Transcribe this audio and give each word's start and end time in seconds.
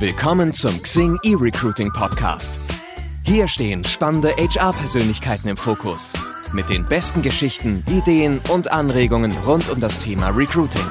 Willkommen 0.00 0.54
zum 0.54 0.82
Xing 0.82 1.18
eRecruiting 1.24 1.92
Podcast. 1.92 2.58
Hier 3.22 3.46
stehen 3.48 3.84
spannende 3.84 4.30
HR-Persönlichkeiten 4.30 5.46
im 5.46 5.58
Fokus. 5.58 6.14
Mit 6.54 6.70
den 6.70 6.86
besten 6.86 7.20
Geschichten, 7.20 7.84
Ideen 7.86 8.40
und 8.48 8.72
Anregungen 8.72 9.36
rund 9.44 9.68
um 9.68 9.78
das 9.78 9.98
Thema 9.98 10.30
Recruiting. 10.30 10.86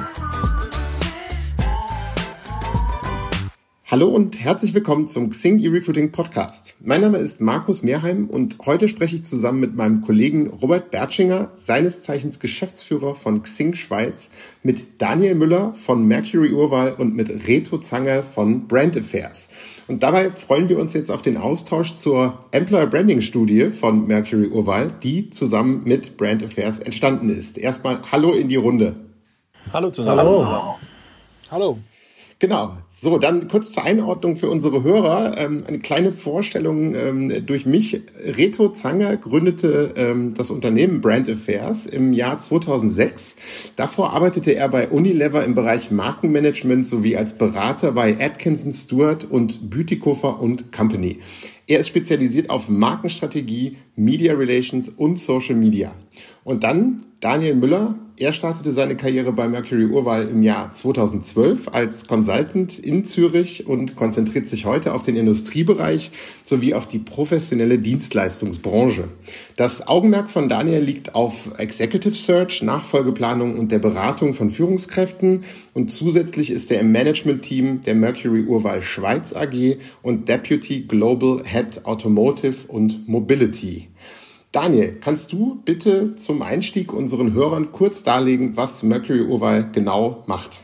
Hallo 3.90 4.06
und 4.06 4.38
herzlich 4.38 4.72
willkommen 4.72 5.08
zum 5.08 5.30
Xing 5.30 5.58
eRecruiting 5.58 6.12
Podcast. 6.12 6.74
Mein 6.80 7.00
Name 7.00 7.18
ist 7.18 7.40
Markus 7.40 7.82
Mehrheim 7.82 8.28
und 8.30 8.58
heute 8.64 8.86
spreche 8.86 9.16
ich 9.16 9.24
zusammen 9.24 9.58
mit 9.58 9.74
meinem 9.74 10.00
Kollegen 10.00 10.46
Robert 10.46 10.92
Bertschinger, 10.92 11.50
seines 11.54 12.04
Zeichens 12.04 12.38
Geschäftsführer 12.38 13.16
von 13.16 13.42
Xing 13.42 13.74
Schweiz, 13.74 14.30
mit 14.62 15.02
Daniel 15.02 15.34
Müller 15.34 15.74
von 15.74 16.06
Mercury 16.06 16.52
Urwahl 16.52 16.92
und 16.92 17.16
mit 17.16 17.48
Reto 17.48 17.78
Zanger 17.78 18.22
von 18.22 18.68
Brand 18.68 18.96
Affairs. 18.96 19.48
Und 19.88 20.04
dabei 20.04 20.30
freuen 20.30 20.68
wir 20.68 20.78
uns 20.78 20.94
jetzt 20.94 21.10
auf 21.10 21.20
den 21.20 21.36
Austausch 21.36 21.94
zur 21.94 22.38
Employer 22.52 22.86
Branding 22.86 23.22
Studie 23.22 23.70
von 23.70 24.06
Mercury 24.06 24.46
Urwahl, 24.46 24.92
die 25.02 25.30
zusammen 25.30 25.82
mit 25.82 26.16
Brand 26.16 26.44
Affairs 26.44 26.78
entstanden 26.78 27.28
ist. 27.28 27.58
Erstmal 27.58 28.00
Hallo 28.12 28.30
in 28.34 28.46
die 28.46 28.54
Runde. 28.54 28.94
Hallo 29.72 29.90
zusammen. 29.90 30.20
Hallo. 30.20 30.76
Hallo. 31.50 31.78
Genau. 32.40 32.72
So, 32.90 33.18
dann 33.18 33.48
kurz 33.48 33.72
zur 33.72 33.84
Einordnung 33.84 34.34
für 34.34 34.48
unsere 34.48 34.82
Hörer. 34.82 35.36
Ähm, 35.36 35.62
eine 35.66 35.78
kleine 35.78 36.10
Vorstellung 36.10 36.94
ähm, 36.94 37.44
durch 37.44 37.66
mich. 37.66 38.00
Reto 38.18 38.70
Zanger 38.70 39.18
gründete 39.18 39.92
ähm, 39.96 40.32
das 40.32 40.50
Unternehmen 40.50 41.02
Brand 41.02 41.28
Affairs 41.28 41.84
im 41.84 42.14
Jahr 42.14 42.38
2006. 42.38 43.36
Davor 43.76 44.14
arbeitete 44.14 44.54
er 44.54 44.70
bei 44.70 44.88
Unilever 44.88 45.44
im 45.44 45.54
Bereich 45.54 45.90
Markenmanagement 45.90 46.86
sowie 46.86 47.14
als 47.14 47.34
Berater 47.36 47.92
bei 47.92 48.16
Atkinson 48.18 48.72
Stewart 48.72 49.24
und 49.24 49.68
Bütikofer 49.68 50.40
und 50.40 50.72
Company. 50.72 51.18
Er 51.66 51.80
ist 51.80 51.88
spezialisiert 51.88 52.48
auf 52.48 52.70
Markenstrategie, 52.70 53.76
Media 53.96 54.32
Relations 54.32 54.88
und 54.88 55.20
Social 55.20 55.56
Media. 55.56 55.94
Und 56.44 56.64
dann 56.64 57.02
Daniel 57.20 57.54
Müller, 57.54 57.96
er 58.16 58.32
startete 58.32 58.72
seine 58.72 58.96
Karriere 58.96 59.32
bei 59.32 59.48
Mercury 59.48 59.86
Urwahl 59.86 60.28
im 60.28 60.42
Jahr 60.42 60.72
2012 60.72 61.68
als 61.68 62.06
Consultant 62.06 62.78
in 62.78 63.04
Zürich 63.04 63.66
und 63.66 63.96
konzentriert 63.96 64.46
sich 64.46 64.66
heute 64.66 64.92
auf 64.92 65.02
den 65.02 65.16
Industriebereich 65.16 66.12
sowie 66.42 66.74
auf 66.74 66.86
die 66.86 66.98
professionelle 66.98 67.78
Dienstleistungsbranche. 67.78 69.04
Das 69.56 69.86
Augenmerk 69.86 70.30
von 70.30 70.50
Daniel 70.50 70.82
liegt 70.82 71.14
auf 71.14 71.58
Executive 71.58 72.14
Search, 72.14 72.62
Nachfolgeplanung 72.62 73.58
und 73.58 73.72
der 73.72 73.78
Beratung 73.78 74.34
von 74.34 74.50
Führungskräften 74.50 75.44
und 75.72 75.90
zusätzlich 75.90 76.50
ist 76.50 76.70
er 76.70 76.80
im 76.80 76.92
Management-Team 76.92 77.82
der 77.82 77.94
Mercury 77.94 78.44
Urwahl 78.44 78.82
Schweiz 78.82 79.34
AG 79.34 79.76
und 80.02 80.28
Deputy 80.28 80.82
Global 80.82 81.42
Head 81.46 81.86
Automotive 81.86 82.66
und 82.68 83.08
Mobility. 83.08 83.88
Daniel, 84.52 84.96
kannst 85.00 85.32
du 85.32 85.62
bitte 85.64 86.16
zum 86.16 86.42
Einstieg 86.42 86.92
unseren 86.92 87.34
Hörern 87.34 87.70
kurz 87.70 88.02
darlegen, 88.02 88.56
was 88.56 88.82
Mercury 88.82 89.22
Oval 89.22 89.68
genau 89.70 90.24
macht? 90.26 90.62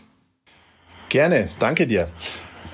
Gerne, 1.09 1.51
danke 1.61 1.87
dir. 1.87 2.09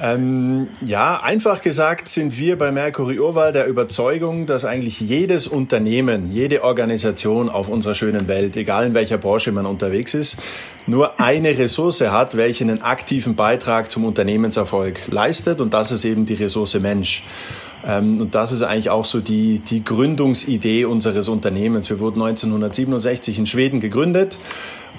Ähm, 0.01 0.69
ja, 0.81 1.23
einfach 1.23 1.61
gesagt 1.61 2.09
sind 2.09 2.39
wir 2.39 2.57
bei 2.57 2.73
Mercury 2.73 3.21
Urwahl 3.21 3.53
der 3.53 3.67
Überzeugung, 3.67 4.47
dass 4.47 4.65
eigentlich 4.65 5.01
jedes 5.01 5.47
Unternehmen, 5.47 6.33
jede 6.33 6.65
Organisation 6.65 7.51
auf 7.51 7.69
unserer 7.69 7.95
schönen 7.95 8.27
Welt, 8.27 8.57
egal 8.57 8.87
in 8.87 8.95
welcher 8.95 9.19
Branche 9.19 9.53
man 9.53 9.67
unterwegs 9.67 10.15
ist, 10.15 10.39
nur 10.87 11.21
eine 11.21 11.57
Ressource 11.59 12.01
hat, 12.01 12.37
welche 12.39 12.65
einen 12.65 12.81
aktiven 12.81 13.37
Beitrag 13.37 13.91
zum 13.91 14.05
Unternehmenserfolg 14.05 15.09
leistet 15.09 15.61
und 15.61 15.75
das 15.75 15.93
ist 15.93 16.07
eben 16.07 16.25
die 16.25 16.35
Ressource 16.35 16.75
Mensch. 16.81 17.23
Ähm, 17.87 18.21
und 18.21 18.35
das 18.35 18.53
ist 18.53 18.63
eigentlich 18.63 18.91
auch 18.91 19.05
so 19.05 19.21
die, 19.21 19.61
die 19.61 19.85
Gründungsidee 19.85 20.85
unseres 20.85 21.29
Unternehmens. 21.29 21.91
Wir 21.91 22.01
wurden 22.01 22.23
1967 22.23 23.39
in 23.39 23.47
Schweden 23.47 23.81
gegründet 23.81 24.39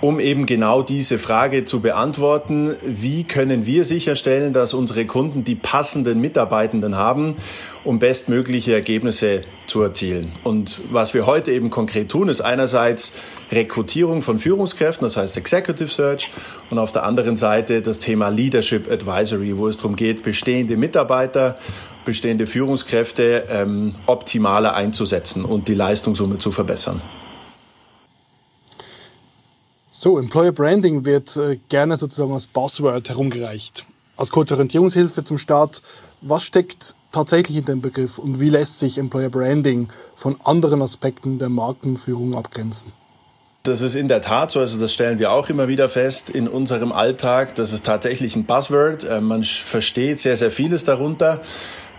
um 0.03 0.19
eben 0.19 0.45
genau 0.45 0.81
diese 0.81 1.17
Frage 1.17 1.63
zu 1.63 1.79
beantworten. 1.79 2.75
Wie 2.83 3.23
können 3.23 3.65
wir 3.65 3.85
sicherstellen, 3.85 4.51
dass 4.51 4.73
unsere 4.73 5.05
Kunden 5.05 5.45
die 5.45 5.55
passenden 5.55 6.19
Mitarbeitenden 6.19 6.97
haben, 6.97 7.37
um 7.85 7.99
bestmögliche 7.99 8.73
Ergebnisse 8.73 9.43
zu 9.65 9.81
erzielen? 9.81 10.33
Und 10.43 10.81
was 10.91 11.13
wir 11.13 11.25
heute 11.25 11.53
eben 11.53 11.69
konkret 11.69 12.09
tun, 12.09 12.27
ist 12.27 12.41
einerseits 12.41 13.13
Rekrutierung 13.49 14.21
von 14.21 14.39
Führungskräften, 14.39 15.05
das 15.05 15.15
heißt 15.15 15.37
Executive 15.37 15.87
Search, 15.89 16.31
und 16.69 16.79
auf 16.79 16.91
der 16.91 17.03
anderen 17.05 17.37
Seite 17.37 17.81
das 17.81 17.99
Thema 17.99 18.27
Leadership 18.27 18.91
Advisory, 18.91 19.57
wo 19.57 19.69
es 19.69 19.77
darum 19.77 19.95
geht, 19.95 20.23
bestehende 20.23 20.75
Mitarbeiter, 20.75 21.57
bestehende 22.05 22.47
Führungskräfte 22.47 23.45
ähm, 23.49 23.95
optimaler 24.05 24.75
einzusetzen 24.75 25.45
und 25.45 25.67
die 25.67 25.73
Leistung 25.73 26.15
somit 26.15 26.41
zu 26.41 26.51
verbessern. 26.51 27.01
So, 29.89 30.19
Employer 30.19 30.51
Branding 30.51 31.05
wird 31.05 31.37
äh, 31.37 31.57
gerne 31.69 31.95
sozusagen 31.95 32.33
als 32.33 32.45
Buzzword 32.45 33.07
herumgereicht. 33.07 33.85
Als 34.17 34.31
kurze 34.31 34.53
Orientierungshilfe 34.55 35.23
zum 35.23 35.37
Start, 35.37 35.81
was 36.21 36.43
steckt 36.43 36.95
tatsächlich 37.11 37.57
in 37.57 37.65
dem 37.65 37.81
Begriff 37.81 38.17
und 38.17 38.39
wie 38.39 38.49
lässt 38.49 38.79
sich 38.79 38.97
Employer 38.97 39.29
Branding 39.29 39.87
von 40.15 40.35
anderen 40.43 40.81
Aspekten 40.81 41.39
der 41.39 41.49
Markenführung 41.49 42.35
abgrenzen? 42.35 42.91
Das 43.63 43.79
ist 43.79 43.95
in 43.95 44.09
der 44.09 44.19
Tat 44.19 44.51
so, 44.51 44.59
also 44.59 44.77
das 44.77 44.93
stellen 44.93 45.19
wir 45.19 45.31
auch 45.31 45.49
immer 45.49 45.69
wieder 45.69 45.87
fest 45.87 46.29
in 46.29 46.49
unserem 46.49 46.91
Alltag. 46.91 47.55
Das 47.55 47.71
ist 47.71 47.85
tatsächlich 47.85 48.35
ein 48.35 48.43
Buzzword. 48.43 49.05
Äh, 49.05 49.21
man 49.21 49.45
versteht 49.45 50.19
sehr, 50.19 50.35
sehr 50.35 50.51
vieles 50.51 50.83
darunter. 50.83 51.39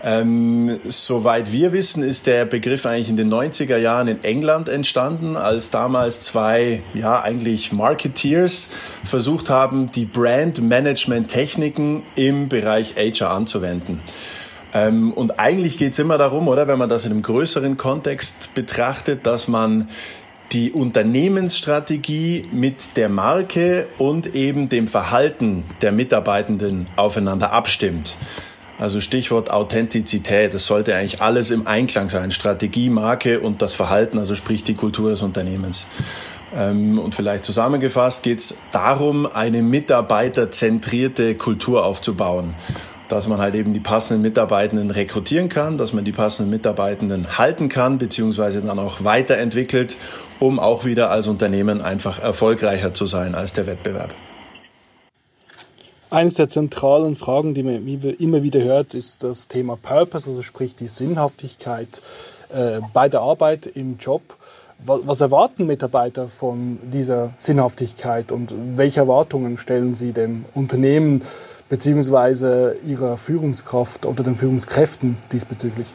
Ähm, 0.06 0.80
soweit 0.84 1.50
wir 1.50 1.72
wissen, 1.72 2.02
ist 2.02 2.26
der 2.26 2.44
Begriff 2.44 2.84
eigentlich 2.84 3.08
in 3.08 3.16
den 3.16 3.32
90er 3.32 3.78
Jahren 3.78 4.06
in 4.06 4.22
England 4.22 4.68
entstanden, 4.68 5.34
als 5.34 5.70
damals 5.70 6.20
zwei, 6.20 6.82
ja, 6.92 7.22
eigentlich 7.22 7.72
Marketeers 7.72 8.68
versucht 9.02 9.48
haben, 9.48 9.90
die 9.90 10.04
Brand-Management-Techniken 10.04 12.02
im 12.16 12.50
Bereich 12.50 12.96
HR 12.98 13.30
anzuwenden. 13.30 14.02
Ähm, 14.74 15.10
und 15.10 15.38
eigentlich 15.38 15.78
geht 15.78 15.94
es 15.94 15.98
immer 15.98 16.18
darum, 16.18 16.48
oder, 16.48 16.68
wenn 16.68 16.78
man 16.78 16.90
das 16.90 17.06
in 17.06 17.12
einem 17.12 17.22
größeren 17.22 17.78
Kontext 17.78 18.52
betrachtet, 18.52 19.24
dass 19.24 19.48
man 19.48 19.88
die 20.52 20.70
Unternehmensstrategie 20.70 22.42
mit 22.52 22.96
der 22.96 23.08
Marke 23.08 23.86
und 23.96 24.34
eben 24.34 24.68
dem 24.68 24.86
Verhalten 24.86 25.64
der 25.80 25.92
Mitarbeitenden 25.92 26.88
aufeinander 26.94 27.52
abstimmt. 27.52 28.18
Also 28.78 29.00
Stichwort 29.00 29.50
Authentizität. 29.50 30.52
Es 30.52 30.66
sollte 30.66 30.94
eigentlich 30.96 31.22
alles 31.22 31.50
im 31.50 31.66
Einklang 31.66 32.08
sein. 32.08 32.30
Strategie, 32.30 32.90
Marke 32.90 33.40
und 33.40 33.62
das 33.62 33.74
Verhalten, 33.74 34.18
also 34.18 34.34
sprich 34.34 34.64
die 34.64 34.74
Kultur 34.74 35.10
des 35.10 35.22
Unternehmens. 35.22 35.86
Ähm, 36.56 36.98
und 36.98 37.14
vielleicht 37.14 37.44
zusammengefasst 37.44 38.22
geht 38.22 38.40
es 38.40 38.56
darum, 38.72 39.26
eine 39.26 39.62
mitarbeiterzentrierte 39.62 41.34
Kultur 41.36 41.84
aufzubauen. 41.84 42.54
Dass 43.08 43.28
man 43.28 43.38
halt 43.38 43.54
eben 43.54 43.74
die 43.74 43.80
passenden 43.80 44.22
Mitarbeitenden 44.22 44.90
rekrutieren 44.90 45.48
kann, 45.48 45.78
dass 45.78 45.92
man 45.92 46.04
die 46.04 46.12
passenden 46.12 46.50
Mitarbeitenden 46.50 47.38
halten 47.38 47.68
kann, 47.68 47.98
beziehungsweise 47.98 48.62
dann 48.62 48.78
auch 48.78 49.04
weiterentwickelt, 49.04 49.96
um 50.40 50.58
auch 50.58 50.84
wieder 50.84 51.10
als 51.10 51.26
Unternehmen 51.26 51.80
einfach 51.82 52.18
erfolgreicher 52.18 52.94
zu 52.94 53.06
sein 53.06 53.34
als 53.34 53.52
der 53.52 53.66
Wettbewerb. 53.66 54.14
Eines 56.14 56.34
der 56.34 56.48
zentralen 56.48 57.16
Fragen, 57.16 57.54
die 57.54 57.64
man 57.64 57.84
immer 57.88 58.44
wieder 58.44 58.62
hört, 58.62 58.94
ist 58.94 59.24
das 59.24 59.48
Thema 59.48 59.76
Purpose, 59.76 60.30
also 60.30 60.42
sprich 60.42 60.76
die 60.76 60.86
Sinnhaftigkeit 60.86 62.00
äh, 62.54 62.80
bei 62.92 63.08
der 63.08 63.20
Arbeit 63.20 63.66
im 63.66 63.96
Job. 63.98 64.22
Was 64.78 65.20
erwarten 65.20 65.66
Mitarbeiter 65.66 66.28
von 66.28 66.78
dieser 66.84 67.34
Sinnhaftigkeit 67.36 68.30
und 68.30 68.54
welche 68.76 69.00
Erwartungen 69.00 69.56
stellen 69.56 69.96
sie 69.96 70.12
dem 70.12 70.44
Unternehmen 70.54 71.22
bzw. 71.68 72.76
ihrer 72.86 73.16
Führungskraft 73.16 74.06
oder 74.06 74.22
den 74.22 74.36
Führungskräften 74.36 75.16
diesbezüglich? 75.32 75.88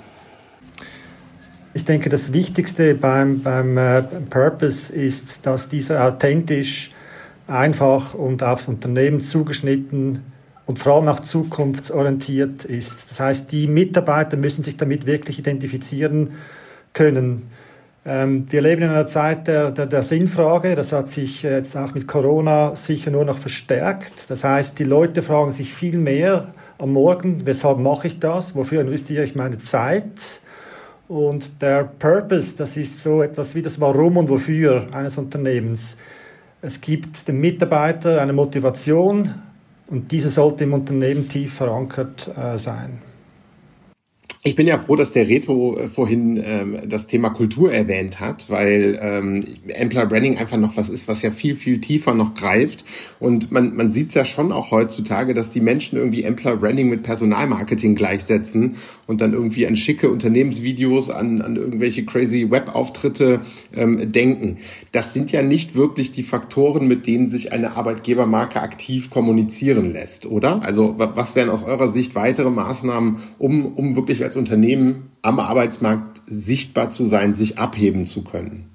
Ich 1.73 1.85
denke, 1.85 2.09
das 2.09 2.33
Wichtigste 2.33 2.93
beim, 2.93 3.41
beim 3.41 3.77
äh, 3.77 4.01
Purpose 4.29 4.93
ist, 4.93 5.45
dass 5.45 5.69
dieser 5.69 6.05
authentisch 6.05 6.91
einfach 7.49 8.13
und 8.13 8.43
aufs 8.43 8.67
Unternehmen 8.67 9.21
zugeschnitten 9.21 10.23
und 10.65 10.79
vor 10.79 10.95
allem 10.95 11.07
auch 11.07 11.21
zukunftsorientiert 11.21 12.65
ist. 12.65 13.09
Das 13.09 13.19
heißt, 13.19 13.51
die 13.51 13.67
Mitarbeiter 13.67 14.37
müssen 14.37 14.63
sich 14.63 14.77
damit 14.77 15.05
wirklich 15.05 15.39
identifizieren 15.39 16.33
können. 16.93 17.49
Ähm, 18.05 18.47
wir 18.49 18.61
leben 18.61 18.83
in 18.83 18.89
einer 18.89 19.07
Zeit 19.07 19.47
der, 19.47 19.71
der, 19.71 19.87
der 19.87 20.03
Sinnfrage. 20.03 20.75
Das 20.75 20.91
hat 20.91 21.09
sich 21.09 21.43
jetzt 21.43 21.75
auch 21.75 21.93
mit 21.93 22.07
Corona 22.07 22.75
sicher 22.75 23.11
nur 23.11 23.25
noch 23.25 23.37
verstärkt. 23.37 24.29
Das 24.29 24.43
heißt, 24.43 24.79
die 24.79 24.83
Leute 24.83 25.21
fragen 25.21 25.53
sich 25.53 25.73
viel 25.73 25.97
mehr 25.97 26.53
am 26.77 26.93
Morgen, 26.93 27.45
weshalb 27.45 27.77
mache 27.79 28.07
ich 28.07 28.19
das? 28.19 28.55
Wofür 28.55 28.81
investiere 28.81 29.23
ich 29.23 29.35
meine 29.35 29.57
Zeit? 29.57 30.39
Und 31.07 31.61
der 31.61 31.83
Purpose, 31.83 32.55
das 32.55 32.77
ist 32.77 33.01
so 33.01 33.21
etwas 33.21 33.55
wie 33.55 33.61
das 33.61 33.81
Warum 33.81 34.17
und 34.17 34.29
Wofür 34.29 34.87
eines 34.91 35.17
Unternehmens. 35.17 35.97
Es 36.61 36.81
gibt 36.81 37.27
dem 37.27 37.39
Mitarbeiter 37.39 38.21
eine 38.21 38.33
Motivation, 38.33 39.33
Und 39.89 40.11
diese 40.11 40.29
sollte 40.29 40.65
im 40.65 40.73
Unternehmen 40.73 41.27
tief 41.27 41.55
verankert 41.55 42.29
äh, 42.37 42.57
sein. 42.57 43.01
Ich 44.41 44.55
bin 44.55 44.67
ja 44.67 44.77
froh, 44.79 44.95
dass 44.95 45.11
der 45.11 45.27
Reto 45.27 45.77
äh, 45.77 45.89
vorhin 45.89 46.41
ähm, 46.41 46.77
das 46.87 47.07
Thema 47.07 47.29
Kultur 47.29 47.73
erwähnt 47.73 48.21
hat, 48.21 48.49
weil 48.49 48.97
ähm, 49.01 49.43
Employer 49.67 50.05
Branding 50.05 50.37
einfach 50.37 50.55
noch 50.55 50.77
was 50.77 50.87
ist, 50.87 51.09
was 51.09 51.21
ja 51.23 51.31
viel, 51.31 51.57
viel 51.57 51.81
tiefer 51.81 52.13
noch 52.13 52.35
greift. 52.35 52.85
Und 53.19 53.51
man, 53.51 53.75
man 53.75 53.91
sieht 53.91 54.09
es 54.09 54.13
ja 54.13 54.23
schon 54.23 54.53
auch 54.53 54.71
heutzutage, 54.71 55.33
dass 55.33 55.51
die 55.51 55.59
Menschen 55.59 55.97
irgendwie 55.97 56.23
Employer 56.23 56.55
Branding 56.55 56.87
mit 56.87 57.03
Personalmarketing 57.03 57.95
gleichsetzen 57.95 58.77
und 59.07 59.19
dann 59.19 59.33
irgendwie 59.33 59.67
an 59.67 59.75
schicke 59.75 60.09
Unternehmensvideos, 60.09 61.09
an, 61.09 61.41
an 61.41 61.57
irgendwelche 61.57 62.05
crazy 62.05 62.49
Webauftritte 62.49 63.41
ähm, 63.75 64.09
denken. 64.09 64.59
Das 64.93 65.13
sind 65.13 65.33
ja 65.33 65.41
nicht 65.41 65.75
wirklich 65.75 66.13
die 66.13 66.23
Faktoren, 66.23 66.87
mit 66.87 67.07
denen 67.07 67.27
sich 67.27 67.51
eine 67.51 67.75
Arbeitgebermarke 67.75 68.61
aktiv 68.61 69.09
kommunizieren 69.09 69.91
lässt, 69.91 70.27
oder? 70.27 70.61
Also 70.63 70.95
was 70.97 71.35
wären 71.35 71.49
aus 71.49 71.63
eurer 71.63 71.89
Sicht 71.89 72.15
weitere 72.15 72.49
Maßnahmen, 72.49 73.17
um, 73.37 73.65
um 73.65 73.97
wirklich 73.97 74.23
als 74.29 74.35
Unternehmen 74.39 75.11
am 75.21 75.39
Arbeitsmarkt 75.39 76.21
sichtbar 76.25 76.89
zu 76.89 77.05
sein, 77.05 77.33
sich 77.35 77.57
abheben 77.57 78.05
zu 78.05 78.23
können? 78.23 78.69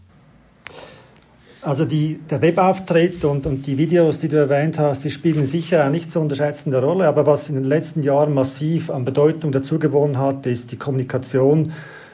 Also 1.65 1.87
die, 1.87 2.21
der 2.29 2.43
Webauftritt 2.43 3.25
und, 3.25 3.47
und 3.47 3.67
die 3.67 3.79
Videos, 3.79 4.19
die 4.19 4.29
du 4.29 4.37
erwähnt 4.37 4.79
hast, 4.79 5.03
die 5.03 5.11
spielen 5.11 5.47
sicher 5.47 5.83
eine 5.83 5.93
nicht 5.93 6.13
zu 6.13 6.21
unterschätzende 6.21 6.83
Rolle. 6.83 7.09
Aber 7.09 7.27
was 7.27 7.49
in 7.49 7.55
den 7.55 7.65
letzten 7.65 8.03
Jahren 8.03 8.35
massiv 8.35 8.91
an 8.91 9.07
Bedeutung 9.07 9.51
dazugewonnen 9.51 10.19
hat, 10.19 10.45
ist 10.45 10.73
die 10.73 10.77
Kommunikation 10.77 11.73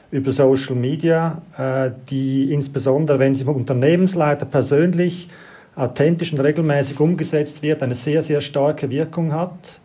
über 0.09 0.31
Social 0.31 0.75
Media, 0.75 1.41
äh, 1.57 1.91
die 2.09 2.53
insbesondere, 2.53 3.19
wenn 3.19 3.35
sie 3.35 3.43
vom 3.43 3.57
Unternehmensleiter 3.57 4.45
persönlich 4.45 5.27
authentisch 5.75 6.31
und 6.31 6.39
regelmäßig 6.39 6.99
umgesetzt 6.99 7.61
wird, 7.61 7.83
eine 7.83 7.95
sehr, 7.95 8.21
sehr 8.21 8.39
starke 8.39 8.89
Wirkung 8.89 9.33
hat. 9.33 9.81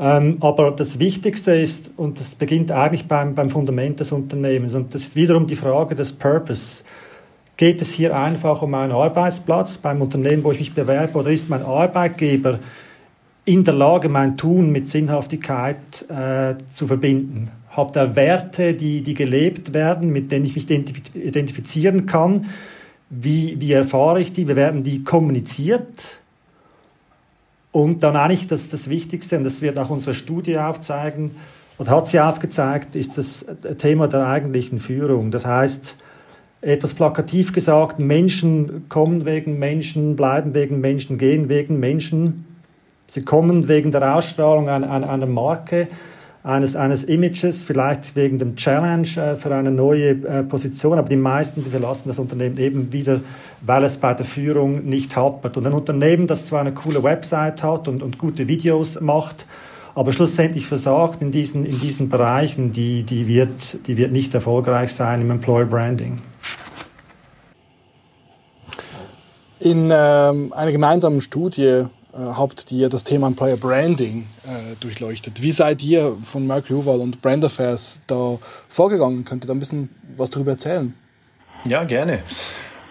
Ähm, 0.00 0.38
aber 0.40 0.70
das 0.70 0.98
Wichtigste 0.98 1.52
ist, 1.52 1.90
und 1.98 2.18
das 2.18 2.34
beginnt 2.34 2.72
eigentlich 2.72 3.06
beim, 3.06 3.34
beim 3.34 3.50
Fundament 3.50 4.00
des 4.00 4.12
Unternehmens, 4.12 4.74
und 4.74 4.94
das 4.94 5.02
ist 5.02 5.16
wiederum 5.16 5.46
die 5.46 5.56
Frage 5.56 5.94
des 5.94 6.14
Purpose. 6.14 6.84
Geht 7.58 7.82
es 7.82 7.92
hier 7.92 8.16
einfach 8.16 8.62
um 8.62 8.72
einen 8.72 8.92
Arbeitsplatz 8.92 9.76
beim 9.76 10.00
Unternehmen, 10.00 10.42
wo 10.42 10.52
ich 10.52 10.58
mich 10.58 10.74
bewerbe, 10.74 11.18
oder 11.18 11.30
ist 11.30 11.50
mein 11.50 11.62
Arbeitgeber 11.62 12.60
in 13.44 13.62
der 13.62 13.74
Lage, 13.74 14.08
mein 14.08 14.38
Tun 14.38 14.72
mit 14.72 14.88
Sinnhaftigkeit 14.88 15.76
äh, 16.08 16.54
zu 16.72 16.86
verbinden? 16.86 17.50
Hat 17.68 17.94
er 17.94 18.16
Werte, 18.16 18.72
die, 18.72 19.02
die 19.02 19.12
gelebt 19.12 19.74
werden, 19.74 20.10
mit 20.10 20.32
denen 20.32 20.46
ich 20.46 20.54
mich 20.54 20.68
identifizieren 20.70 22.06
kann? 22.06 22.46
Wie, 23.10 23.60
wie 23.60 23.72
erfahre 23.72 24.22
ich 24.22 24.32
die? 24.32 24.48
Wie 24.48 24.56
werden 24.56 24.82
die 24.82 25.04
kommuniziert? 25.04 26.19
Und 27.72 28.02
dann 28.02 28.16
eigentlich 28.16 28.46
das, 28.46 28.68
das 28.68 28.88
Wichtigste, 28.88 29.36
und 29.36 29.44
das 29.44 29.62
wird 29.62 29.78
auch 29.78 29.90
unsere 29.90 30.14
Studie 30.14 30.58
aufzeigen, 30.58 31.32
oder 31.78 31.92
hat 31.92 32.08
sie 32.08 32.20
aufgezeigt, 32.20 32.94
ist 32.94 33.16
das 33.16 33.46
Thema 33.78 34.06
der 34.06 34.26
eigentlichen 34.26 34.78
Führung. 34.78 35.30
Das 35.30 35.46
heißt, 35.46 35.96
etwas 36.60 36.92
plakativ 36.92 37.52
gesagt, 37.54 37.98
Menschen 37.98 38.88
kommen 38.90 39.24
wegen 39.24 39.58
Menschen, 39.58 40.14
bleiben 40.14 40.52
wegen 40.52 40.80
Menschen, 40.80 41.16
gehen 41.16 41.48
wegen 41.48 41.80
Menschen. 41.80 42.44
Sie 43.06 43.22
kommen 43.22 43.66
wegen 43.66 43.92
der 43.92 44.14
Ausstrahlung 44.14 44.68
einer, 44.68 45.08
einer 45.08 45.26
Marke, 45.26 45.88
eines, 46.42 46.74
eines 46.74 47.04
Images, 47.04 47.64
vielleicht 47.64 48.16
wegen 48.16 48.38
dem 48.38 48.56
Challenge 48.56 49.08
äh, 49.16 49.34
für 49.34 49.54
eine 49.54 49.70
neue 49.70 50.10
äh, 50.10 50.42
Position, 50.42 50.98
aber 50.98 51.08
die 51.08 51.16
meisten 51.16 51.64
verlassen 51.64 52.08
das 52.08 52.18
Unternehmen 52.18 52.56
eben 52.58 52.92
wieder, 52.92 53.20
weil 53.60 53.84
es 53.84 53.98
bei 53.98 54.14
der 54.14 54.24
Führung 54.24 54.84
nicht 54.84 55.14
hapert. 55.16 55.56
Und 55.56 55.66
ein 55.66 55.72
Unternehmen, 55.72 56.26
das 56.26 56.46
zwar 56.46 56.60
eine 56.60 56.72
coole 56.72 57.02
Website 57.02 57.62
hat 57.62 57.88
und, 57.88 58.02
und 58.02 58.18
gute 58.18 58.48
Videos 58.48 59.00
macht, 59.00 59.46
aber 59.94 60.12
schlussendlich 60.12 60.66
versagt 60.66 61.20
in 61.20 61.30
diesen, 61.30 61.64
in 61.64 61.78
diesen 61.78 62.08
Bereichen, 62.08 62.72
die, 62.72 63.02
die, 63.02 63.26
wird, 63.26 63.86
die 63.86 63.96
wird 63.96 64.12
nicht 64.12 64.32
erfolgreich 64.32 64.94
sein 64.94 65.20
im 65.20 65.30
Employer 65.30 65.66
Branding. 65.66 66.22
In 69.58 69.90
ähm, 69.92 70.54
einer 70.54 70.72
gemeinsamen 70.72 71.20
Studie 71.20 71.84
äh, 72.12 72.18
habt 72.18 72.70
ihr 72.72 72.88
das 72.88 73.04
Thema 73.04 73.26
Employer 73.26 73.56
Branding 73.56 74.26
äh, 74.44 74.74
durchleuchtet. 74.80 75.42
Wie 75.42 75.52
seid 75.52 75.82
ihr 75.82 76.16
von 76.22 76.46
Mercury 76.46 76.74
Huval 76.74 77.00
und 77.00 77.22
Brand 77.22 77.44
Affairs 77.44 78.00
da 78.06 78.38
vorgegangen? 78.68 79.24
Könnt 79.24 79.44
ihr 79.44 79.48
da 79.48 79.54
ein 79.54 79.60
bisschen 79.60 79.88
was 80.16 80.30
darüber 80.30 80.52
erzählen? 80.52 80.94
Ja, 81.64 81.84
gerne. 81.84 82.22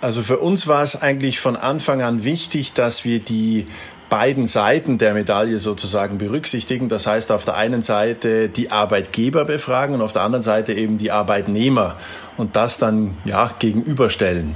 Also 0.01 0.21
für 0.21 0.39
uns 0.39 0.67
war 0.67 0.83
es 0.83 1.01
eigentlich 1.01 1.39
von 1.39 1.55
Anfang 1.55 2.01
an 2.01 2.23
wichtig, 2.23 2.73
dass 2.73 3.03
wir 3.03 3.19
die 3.19 3.67
beiden 4.09 4.47
Seiten 4.47 4.97
der 4.97 5.13
Medaille 5.13 5.59
sozusagen 5.59 6.17
berücksichtigen. 6.17 6.89
Das 6.89 7.07
heißt, 7.07 7.31
auf 7.31 7.45
der 7.45 7.55
einen 7.55 7.81
Seite 7.81 8.49
die 8.49 8.71
Arbeitgeber 8.71 9.45
befragen 9.45 9.95
und 9.95 10.01
auf 10.01 10.13
der 10.13 10.23
anderen 10.23 10.43
Seite 10.43 10.73
eben 10.73 10.97
die 10.97 11.11
Arbeitnehmer 11.11 11.95
und 12.37 12.55
das 12.55 12.77
dann 12.77 13.17
ja 13.25 13.51
gegenüberstellen. 13.59 14.55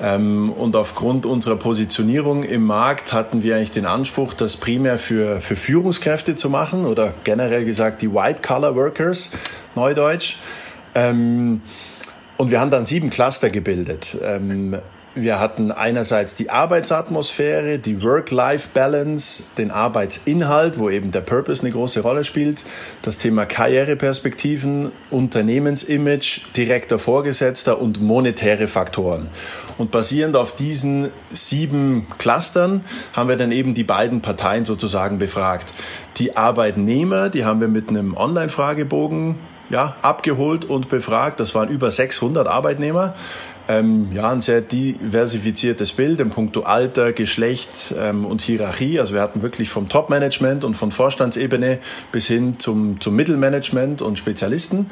Ähm, 0.00 0.50
und 0.50 0.76
aufgrund 0.76 1.26
unserer 1.26 1.56
Positionierung 1.56 2.42
im 2.42 2.64
Markt 2.64 3.12
hatten 3.12 3.42
wir 3.42 3.56
eigentlich 3.56 3.70
den 3.70 3.86
Anspruch, 3.86 4.32
das 4.34 4.56
primär 4.56 4.98
für, 4.98 5.40
für 5.40 5.56
Führungskräfte 5.56 6.36
zu 6.36 6.48
machen 6.48 6.86
oder 6.86 7.12
generell 7.24 7.64
gesagt 7.64 8.02
die 8.02 8.12
White-Collar-Workers, 8.12 9.30
Neudeutsch. 9.74 10.36
Ähm, 10.94 11.60
und 12.38 12.50
wir 12.50 12.60
haben 12.60 12.70
dann 12.70 12.86
sieben 12.86 13.10
Cluster 13.10 13.50
gebildet. 13.50 14.16
Wir 15.16 15.40
hatten 15.40 15.72
einerseits 15.72 16.36
die 16.36 16.50
Arbeitsatmosphäre, 16.50 17.80
die 17.80 18.00
Work-Life-Balance, 18.00 19.42
den 19.58 19.72
Arbeitsinhalt, 19.72 20.78
wo 20.78 20.88
eben 20.88 21.10
der 21.10 21.22
Purpose 21.22 21.62
eine 21.62 21.72
große 21.72 22.00
Rolle 22.00 22.22
spielt, 22.22 22.62
das 23.02 23.18
Thema 23.18 23.44
Karriereperspektiven, 23.44 24.92
Unternehmensimage, 25.10 26.42
direkter 26.56 27.00
Vorgesetzter 27.00 27.80
und 27.80 28.00
monetäre 28.00 28.68
Faktoren. 28.68 29.30
Und 29.78 29.90
basierend 29.90 30.36
auf 30.36 30.54
diesen 30.54 31.10
sieben 31.32 32.06
Clustern 32.18 32.84
haben 33.12 33.28
wir 33.28 33.36
dann 33.36 33.50
eben 33.50 33.74
die 33.74 33.82
beiden 33.82 34.22
Parteien 34.22 34.64
sozusagen 34.64 35.18
befragt. 35.18 35.74
Die 36.18 36.36
Arbeitnehmer, 36.36 37.30
die 37.30 37.44
haben 37.44 37.60
wir 37.60 37.68
mit 37.68 37.88
einem 37.88 38.16
Online-Fragebogen 38.16 39.40
ja, 39.70 39.96
abgeholt 40.02 40.64
und 40.64 40.88
befragt. 40.88 41.40
Das 41.40 41.54
waren 41.54 41.68
über 41.68 41.90
600 41.90 42.46
Arbeitnehmer 42.46 43.14
ähm, 43.70 44.08
ja, 44.12 44.28
ein 44.30 44.40
sehr 44.40 44.62
diversifiziertes 44.62 45.92
Bild 45.92 46.18
in 46.18 46.30
puncto 46.30 46.62
Alter, 46.62 47.12
Geschlecht 47.12 47.94
ähm, 47.96 48.24
und 48.24 48.42
Hierarchie. 48.42 48.98
Also 48.98 49.14
wir 49.14 49.22
hatten 49.22 49.42
wirklich 49.42 49.70
vom 49.70 49.88
Top-Management 49.88 50.64
und 50.64 50.76
von 50.76 50.90
Vorstandsebene 50.90 51.78
bis 52.10 52.26
hin 52.26 52.58
zum, 52.58 53.00
zum 53.00 53.14
Mittelmanagement 53.14 54.02
und 54.02 54.18
Spezialisten. 54.18 54.90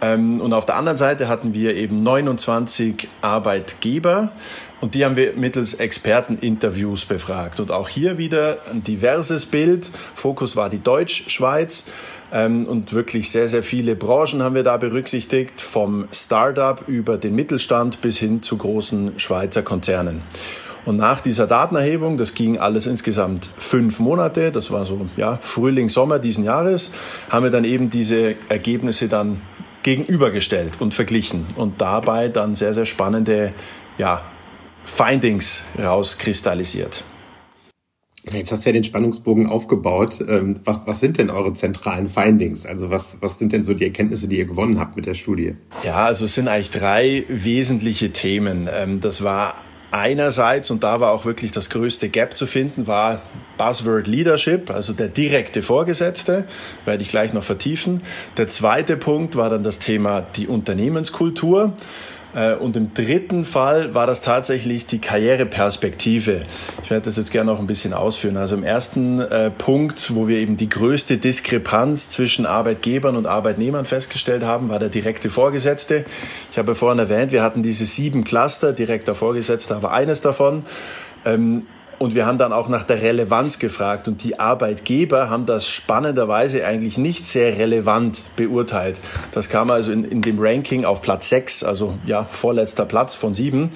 Ähm, 0.00 0.40
und 0.40 0.52
auf 0.52 0.66
der 0.66 0.74
anderen 0.74 0.98
Seite 0.98 1.28
hatten 1.28 1.54
wir 1.54 1.76
eben 1.76 2.02
29 2.02 3.06
Arbeitgeber 3.22 4.32
und 4.80 4.94
die 4.94 5.04
haben 5.04 5.16
wir 5.16 5.36
mittels 5.36 5.74
Experteninterviews 5.74 7.04
befragt. 7.04 7.58
Und 7.60 7.70
auch 7.70 7.88
hier 7.88 8.18
wieder 8.18 8.58
ein 8.70 8.84
diverses 8.84 9.46
Bild. 9.46 9.90
Fokus 10.14 10.54
war 10.56 10.70
die 10.70 10.82
Deutschschweiz. 10.82 11.84
Ähm, 12.30 12.66
und 12.66 12.92
wirklich 12.92 13.30
sehr, 13.30 13.48
sehr 13.48 13.62
viele 13.62 13.96
Branchen 13.96 14.42
haben 14.42 14.54
wir 14.54 14.62
da 14.62 14.76
berücksichtigt, 14.76 15.60
vom 15.60 16.08
Startup 16.12 16.82
über 16.86 17.16
den 17.16 17.34
Mittelstand 17.34 18.00
bis 18.00 18.18
hin 18.18 18.42
zu 18.42 18.56
großen 18.56 19.18
Schweizer 19.18 19.62
Konzernen. 19.62 20.22
Und 20.84 20.96
nach 20.96 21.20
dieser 21.20 21.46
Datenerhebung, 21.46 22.16
das 22.16 22.34
ging 22.34 22.58
alles 22.58 22.86
insgesamt 22.86 23.50
fünf 23.58 23.98
Monate, 23.98 24.52
das 24.52 24.70
war 24.70 24.84
so 24.84 25.08
ja, 25.16 25.36
Frühling, 25.38 25.88
Sommer 25.88 26.18
diesen 26.18 26.44
Jahres, 26.44 26.92
haben 27.28 27.44
wir 27.44 27.50
dann 27.50 27.64
eben 27.64 27.90
diese 27.90 28.36
Ergebnisse 28.48 29.08
dann 29.08 29.42
gegenübergestellt 29.82 30.80
und 30.80 30.94
verglichen 30.94 31.46
und 31.56 31.80
dabei 31.80 32.28
dann 32.28 32.54
sehr, 32.54 32.74
sehr 32.74 32.86
spannende 32.86 33.52
ja, 33.98 34.22
Findings 34.88 35.62
rauskristallisiert. 35.78 37.04
Jetzt 38.32 38.50
hast 38.50 38.64
du 38.64 38.70
ja 38.70 38.72
den 38.72 38.84
Spannungsbogen 38.84 39.46
aufgebaut. 39.46 40.20
Ähm, 40.26 40.58
was, 40.64 40.86
was 40.86 41.00
sind 41.00 41.18
denn 41.18 41.30
eure 41.30 41.52
zentralen 41.52 42.08
Findings? 42.08 42.66
Also 42.66 42.90
was, 42.90 43.18
was 43.20 43.38
sind 43.38 43.52
denn 43.52 43.64
so 43.64 43.74
die 43.74 43.84
Erkenntnisse, 43.84 44.28
die 44.28 44.38
ihr 44.38 44.44
gewonnen 44.44 44.80
habt 44.80 44.96
mit 44.96 45.06
der 45.06 45.14
Studie? 45.14 45.56
Ja, 45.84 46.06
also 46.06 46.24
es 46.24 46.34
sind 46.34 46.48
eigentlich 46.48 46.70
drei 46.70 47.24
wesentliche 47.28 48.10
Themen. 48.10 48.68
Ähm, 48.72 49.00
das 49.00 49.22
war 49.22 49.54
einerseits, 49.90 50.70
und 50.70 50.82
da 50.82 51.00
war 51.00 51.12
auch 51.12 51.24
wirklich 51.24 51.52
das 51.52 51.70
größte 51.70 52.08
Gap 52.08 52.36
zu 52.36 52.46
finden, 52.46 52.86
war 52.86 53.22
Buzzword 53.56 54.06
Leadership, 54.06 54.70
also 54.70 54.92
der 54.92 55.08
direkte 55.08 55.62
Vorgesetzte, 55.62 56.44
werde 56.84 57.02
ich 57.02 57.08
gleich 57.08 57.32
noch 57.32 57.42
vertiefen. 57.42 58.02
Der 58.36 58.48
zweite 58.48 58.96
Punkt 58.96 59.36
war 59.36 59.48
dann 59.48 59.62
das 59.62 59.78
Thema 59.78 60.20
die 60.20 60.46
Unternehmenskultur. 60.46 61.72
Äh, 62.34 62.54
und 62.54 62.76
im 62.76 62.94
dritten 62.94 63.44
Fall 63.44 63.94
war 63.94 64.06
das 64.06 64.20
tatsächlich 64.20 64.86
die 64.86 65.00
Karriereperspektive. 65.00 66.42
Ich 66.82 66.90
werde 66.90 67.06
das 67.06 67.16
jetzt 67.16 67.32
gerne 67.32 67.50
noch 67.50 67.58
ein 67.58 67.66
bisschen 67.66 67.94
ausführen. 67.94 68.36
Also 68.36 68.54
im 68.54 68.64
ersten 68.64 69.20
äh, 69.20 69.50
Punkt, 69.50 70.14
wo 70.14 70.28
wir 70.28 70.38
eben 70.38 70.56
die 70.56 70.68
größte 70.68 71.18
Diskrepanz 71.18 72.08
zwischen 72.08 72.46
Arbeitgebern 72.46 73.16
und 73.16 73.26
Arbeitnehmern 73.26 73.84
festgestellt 73.84 74.42
haben, 74.42 74.68
war 74.68 74.78
der 74.78 74.88
direkte 74.88 75.30
Vorgesetzte. 75.30 76.04
Ich 76.52 76.58
habe 76.58 76.74
vorhin 76.74 76.98
erwähnt, 76.98 77.32
wir 77.32 77.42
hatten 77.42 77.62
diese 77.62 77.86
sieben 77.86 78.24
Cluster, 78.24 78.72
direkter 78.72 79.14
Vorgesetzter 79.14 79.82
war 79.82 79.92
eines 79.92 80.20
davon. 80.20 80.64
Ähm, 81.24 81.66
und 81.98 82.14
wir 82.14 82.26
haben 82.26 82.38
dann 82.38 82.52
auch 82.52 82.68
nach 82.68 82.84
der 82.84 83.02
Relevanz 83.02 83.58
gefragt 83.58 84.08
und 84.08 84.22
die 84.22 84.38
Arbeitgeber 84.38 85.30
haben 85.30 85.46
das 85.46 85.68
spannenderweise 85.68 86.64
eigentlich 86.64 86.98
nicht 86.98 87.26
sehr 87.26 87.58
relevant 87.58 88.24
beurteilt. 88.36 89.00
Das 89.32 89.48
kam 89.48 89.70
also 89.70 89.92
in, 89.92 90.04
in 90.04 90.22
dem 90.22 90.38
Ranking 90.38 90.84
auf 90.84 91.02
Platz 91.02 91.28
6, 91.28 91.64
also 91.64 91.94
ja, 92.06 92.24
vorletzter 92.24 92.84
Platz 92.84 93.14
von 93.14 93.34
sieben 93.34 93.70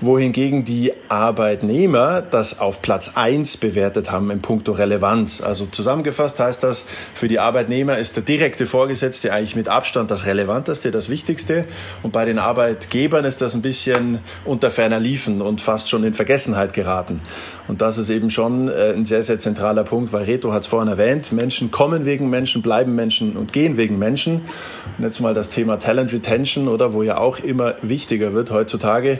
wohingegen 0.00 0.64
die 0.64 0.92
Arbeitnehmer 1.08 2.22
das 2.22 2.60
auf 2.60 2.82
Platz 2.82 3.12
eins 3.16 3.56
bewertet 3.56 4.10
haben 4.10 4.30
in 4.30 4.40
puncto 4.40 4.72
Relevanz. 4.72 5.40
Also 5.40 5.66
zusammengefasst 5.66 6.40
heißt 6.40 6.62
das, 6.62 6.86
für 7.14 7.28
die 7.28 7.38
Arbeitnehmer 7.38 7.98
ist 7.98 8.16
der 8.16 8.22
direkte 8.22 8.66
Vorgesetzte 8.66 9.32
eigentlich 9.32 9.56
mit 9.56 9.68
Abstand 9.68 10.10
das 10.10 10.26
Relevanteste, 10.26 10.90
das 10.90 11.08
Wichtigste. 11.08 11.66
Und 12.02 12.12
bei 12.12 12.24
den 12.24 12.38
Arbeitgebern 12.38 13.24
ist 13.24 13.40
das 13.40 13.54
ein 13.54 13.62
bisschen 13.62 14.20
unter 14.44 14.70
ferner 14.70 15.00
Liefen 15.00 15.42
und 15.42 15.60
fast 15.60 15.90
schon 15.90 16.04
in 16.04 16.14
Vergessenheit 16.14 16.72
geraten. 16.72 17.20
Und 17.68 17.80
das 17.80 17.98
ist 17.98 18.10
eben 18.10 18.30
schon 18.30 18.68
äh, 18.68 18.92
ein 18.92 19.04
sehr, 19.04 19.22
sehr 19.22 19.38
zentraler 19.38 19.84
Punkt, 19.84 20.12
weil 20.12 20.24
Reto 20.24 20.52
hat 20.52 20.62
es 20.62 20.66
vorhin 20.68 20.88
erwähnt, 20.88 21.32
Menschen 21.32 21.70
kommen 21.70 22.04
wegen 22.04 22.30
Menschen, 22.30 22.62
bleiben 22.62 22.94
Menschen 22.94 23.36
und 23.36 23.52
gehen 23.52 23.76
wegen 23.76 23.98
Menschen. 23.98 24.42
Und 24.98 25.04
jetzt 25.04 25.20
mal 25.20 25.34
das 25.34 25.50
Thema 25.50 25.78
Talent 25.78 26.12
Retention, 26.12 26.68
oder 26.68 26.92
wo 26.92 27.02
ja 27.02 27.18
auch 27.18 27.38
immer 27.40 27.74
wichtiger 27.82 28.32
wird 28.32 28.50
heutzutage 28.50 29.18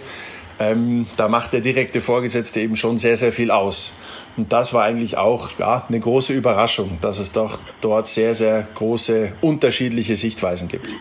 ähm, 0.60 1.06
da 1.16 1.26
macht 1.26 1.54
der 1.54 1.62
direkte 1.62 2.02
Vorgesetzte 2.02 2.60
eben 2.60 2.76
schon 2.76 2.98
sehr, 2.98 3.16
sehr 3.16 3.32
viel 3.32 3.50
aus. 3.50 3.92
Und 4.36 4.52
das 4.52 4.74
war 4.74 4.84
eigentlich 4.84 5.16
auch 5.16 5.58
ja, 5.58 5.84
eine 5.88 5.98
große 5.98 6.34
Überraschung, 6.34 6.98
dass 7.00 7.18
es 7.18 7.32
doch 7.32 7.58
dort 7.80 8.06
sehr, 8.06 8.34
sehr 8.34 8.68
große 8.74 9.32
unterschiedliche 9.40 10.16
Sichtweisen 10.16 10.68
gibt. 10.68 10.94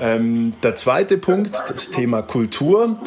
Ähm, 0.00 0.52
der 0.62 0.76
zweite 0.76 1.18
Punkt, 1.18 1.60
das 1.68 1.90
Thema 1.90 2.22
Kultur, 2.22 3.00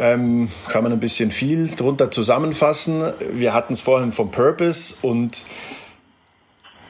ähm, 0.00 0.48
kann 0.66 0.82
man 0.82 0.92
ein 0.92 1.00
bisschen 1.00 1.30
viel 1.30 1.68
drunter 1.68 2.10
zusammenfassen. 2.10 3.04
Wir 3.32 3.54
hatten 3.54 3.72
es 3.72 3.80
vorhin 3.80 4.10
vom 4.10 4.32
Purpose 4.32 4.96
und 5.00 5.44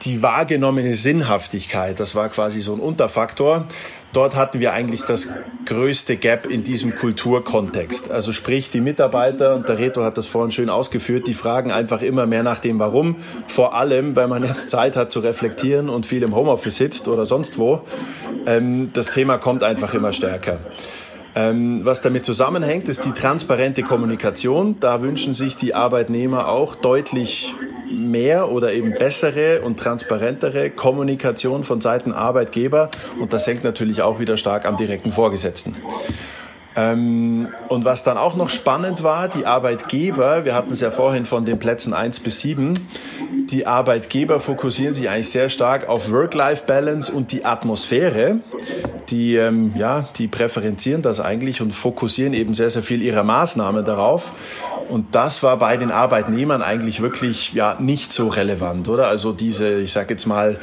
die 0.01 0.21
wahrgenommene 0.21 0.95
Sinnhaftigkeit, 0.97 1.99
das 1.99 2.15
war 2.15 2.29
quasi 2.29 2.61
so 2.61 2.73
ein 2.73 2.79
Unterfaktor. 2.79 3.65
Dort 4.13 4.35
hatten 4.35 4.61
wir 4.61 4.71
eigentlich 4.71 5.01
das 5.01 5.27
größte 5.65 6.15
Gap 6.15 6.45
in 6.45 6.63
diesem 6.63 6.95
Kulturkontext. 6.95 8.11
Also 8.11 8.31
sprich, 8.31 8.69
die 8.69 8.79
Mitarbeiter, 8.79 9.55
und 9.55 9.67
der 9.67 9.77
Reto 9.77 10.03
hat 10.03 10.17
das 10.17 10.25
vorhin 10.25 10.51
schön 10.51 10.69
ausgeführt, 10.69 11.27
die 11.27 11.33
fragen 11.33 11.71
einfach 11.71 12.01
immer 12.01 12.25
mehr 12.25 12.43
nach 12.43 12.59
dem 12.59 12.79
Warum. 12.79 13.17
Vor 13.47 13.75
allem, 13.75 14.15
weil 14.15 14.29
man 14.29 14.43
jetzt 14.45 14.69
Zeit 14.69 14.95
hat 14.95 15.11
zu 15.11 15.19
reflektieren 15.19 15.89
und 15.89 16.05
viel 16.05 16.23
im 16.23 16.33
Homeoffice 16.33 16.77
sitzt 16.77 17.09
oder 17.09 17.25
sonst 17.25 17.57
wo. 17.57 17.81
Ähm, 18.45 18.91
das 18.93 19.07
Thema 19.07 19.37
kommt 19.37 19.63
einfach 19.63 19.93
immer 19.93 20.13
stärker. 20.13 20.59
Ähm, 21.35 21.83
was 21.83 22.01
damit 22.01 22.23
zusammenhängt, 22.23 22.87
ist 22.87 23.03
die 23.03 23.11
transparente 23.11 23.83
Kommunikation. 23.83 24.79
Da 24.79 25.01
wünschen 25.01 25.33
sich 25.33 25.57
die 25.57 25.73
Arbeitnehmer 25.73 26.47
auch 26.47 26.75
deutlich 26.75 27.53
mehr 27.91 28.51
oder 28.51 28.71
eben 28.71 28.93
bessere 28.97 29.61
und 29.61 29.77
transparentere 29.77 30.69
Kommunikation 30.69 31.63
von 31.63 31.81
Seiten 31.81 32.13
Arbeitgeber. 32.13 32.89
Und 33.19 33.33
das 33.33 33.47
hängt 33.47 33.63
natürlich 33.63 34.01
auch 34.01 34.19
wieder 34.19 34.37
stark 34.37 34.65
am 34.65 34.77
direkten 34.77 35.11
Vorgesetzten. 35.11 35.75
Ähm, 36.75 37.47
und 37.69 37.85
was 37.85 38.03
dann 38.03 38.17
auch 38.17 38.35
noch 38.35 38.49
spannend 38.49 39.01
war, 39.01 39.29
die 39.29 39.45
Arbeitgeber, 39.45 40.43
wir 40.45 40.55
hatten 40.55 40.71
es 40.71 40.81
ja 40.81 40.91
vorhin 40.91 41.25
von 41.25 41.45
den 41.45 41.57
Plätzen 41.57 41.93
eins 41.93 42.19
bis 42.19 42.41
sieben, 42.41 42.87
die 43.49 43.67
Arbeitgeber 43.67 44.39
fokussieren 44.39 44.95
sich 44.95 45.09
eigentlich 45.09 45.29
sehr 45.29 45.49
stark 45.49 45.87
auf 45.87 46.11
Work-Life-Balance 46.11 47.11
und 47.11 47.31
die 47.31 47.45
Atmosphäre. 47.45 48.39
Die, 49.09 49.35
ähm, 49.35 49.73
ja, 49.77 50.09
die 50.17 50.27
präferenzieren 50.27 51.03
das 51.03 51.19
eigentlich 51.19 51.61
und 51.61 51.71
fokussieren 51.71 52.33
eben 52.33 52.55
sehr, 52.55 52.71
sehr 52.71 52.81
viel 52.81 53.03
ihrer 53.03 53.23
Maßnahmen 53.23 53.85
darauf. 53.85 54.31
Und 54.89 55.13
das 55.13 55.43
war 55.43 55.57
bei 55.57 55.77
den 55.77 55.91
Arbeitnehmern 55.91 56.61
eigentlich 56.61 57.01
wirklich 57.01 57.53
ja 57.53 57.77
nicht 57.79 58.13
so 58.13 58.27
relevant, 58.27 58.87
oder? 58.87 59.07
Also 59.07 59.31
diese, 59.31 59.79
ich 59.79 59.91
sage 59.91 60.13
jetzt 60.13 60.25
mal, 60.25 60.57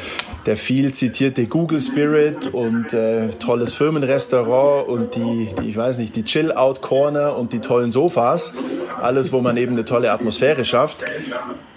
der 0.47 0.57
viel 0.57 0.93
zitierte 0.93 1.47
Google 1.47 1.81
Spirit 1.81 2.53
und 2.53 2.93
äh, 2.93 3.29
tolles 3.39 3.75
Firmenrestaurant 3.75 4.89
und 4.89 5.15
die, 5.15 5.49
die, 5.61 5.69
ich 5.69 5.77
weiß 5.77 5.99
nicht, 5.99 6.17
die 6.17 6.25
Chill-Out 6.25 6.81
Corner 6.83 7.37
und 7.37 7.53
die 7.53 7.61
tollen 7.61 7.91
Sofas, 7.91 8.53
alles, 9.01 9.33
wo 9.33 9.41
man 9.41 9.57
eben 9.57 9.73
eine 9.73 9.85
tolle 9.85 10.11
Atmosphäre 10.13 10.65
schafft 10.65 11.05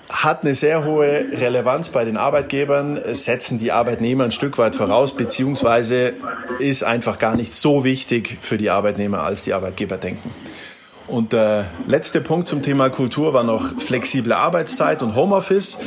hat 0.10 0.43
eine 0.43 0.53
sehr 0.53 0.86
hohe 0.86 1.25
Relevanz 1.31 1.89
bei 1.89 2.05
den 2.05 2.17
Arbeitgebern, 2.17 3.00
setzen 3.13 3.60
die 3.60 3.72
Arbeitnehmer 3.72 4.25
ein 4.25 4.31
Stück 4.31 4.57
weit 4.57 4.75
voraus, 4.75 5.15
beziehungsweise 5.15 6.13
ist 6.60 6.84
einfach 6.84 7.19
gar 7.19 7.36
nicht 7.36 7.53
so 7.53 7.84
wichtig 7.84 8.38
für 8.41 8.57
die 8.57 8.69
Arbeitnehmer, 8.69 9.24
als 9.24 9.43
die 9.43 9.53
Arbeitgeber 9.53 9.98
denken. 9.98 10.29
Und 11.07 11.34
der 11.34 11.65
letzte 11.86 12.22
Punkt 12.22 12.48
zum 12.48 12.62
Thema 12.62 12.89
Kultur 12.89 13.34
war 13.34 13.43
noch 13.43 13.79
flexible 13.79 14.34
Arbeitszeit 14.34 15.03
und 15.03 15.15
Homeoffice. 15.15 15.77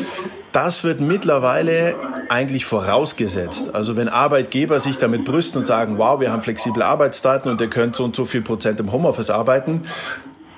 Das 0.52 0.84
wird 0.84 1.00
mittlerweile 1.00 1.94
eigentlich 2.28 2.64
vorausgesetzt. 2.64 3.74
Also 3.74 3.96
wenn 3.96 4.08
Arbeitgeber 4.08 4.80
sich 4.80 4.98
damit 4.98 5.24
brüsten 5.24 5.58
und 5.58 5.66
sagen, 5.66 5.98
wow, 5.98 6.20
wir 6.20 6.32
haben 6.32 6.42
flexible 6.42 6.82
Arbeitszeiten 6.82 7.50
und 7.50 7.60
ihr 7.60 7.68
könnt 7.68 7.96
so 7.96 8.04
und 8.04 8.16
so 8.16 8.24
viel 8.24 8.42
Prozent 8.42 8.80
im 8.80 8.92
Homeoffice 8.92 9.30
arbeiten, 9.30 9.82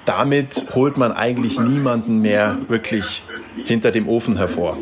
damit 0.04 0.64
holt 0.74 0.96
man 0.96 1.12
eigentlich 1.12 1.60
niemanden 1.60 2.20
mehr 2.20 2.58
wirklich 2.68 3.22
hinter 3.64 3.90
dem 3.90 4.08
Ofen 4.08 4.36
hervor, 4.36 4.76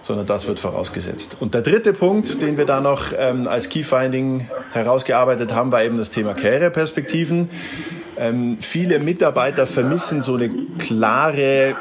sondern 0.00 0.26
das 0.26 0.46
wird 0.46 0.60
vorausgesetzt. 0.60 1.36
Und 1.40 1.54
der 1.54 1.62
dritte 1.62 1.92
Punkt, 1.92 2.40
den 2.40 2.56
wir 2.56 2.64
da 2.64 2.80
noch 2.80 3.12
ähm, 3.16 3.48
als 3.48 3.68
Key 3.68 3.82
Finding 3.82 4.48
herausgearbeitet 4.72 5.52
haben, 5.52 5.72
war 5.72 5.82
eben 5.82 5.98
das 5.98 6.10
Thema 6.10 6.34
Karriereperspektiven. 6.34 7.48
Ähm, 8.16 8.58
viele 8.60 8.98
Mitarbeiter 9.00 9.66
vermissen 9.66 10.22
so 10.22 10.36
eine 10.36 10.50
klare 10.78 11.74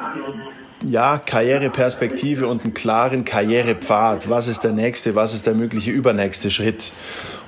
ja, 0.84 1.18
Karriereperspektive 1.18 2.48
und 2.48 2.64
einen 2.64 2.74
klaren 2.74 3.24
Karrierepfad. 3.26 4.30
Was 4.30 4.48
ist 4.48 4.64
der 4.64 4.72
nächste, 4.72 5.16
was 5.16 5.34
ist 5.34 5.46
der 5.46 5.54
mögliche 5.54 5.92
übernächste 5.92 6.50
Schritt? 6.52 6.92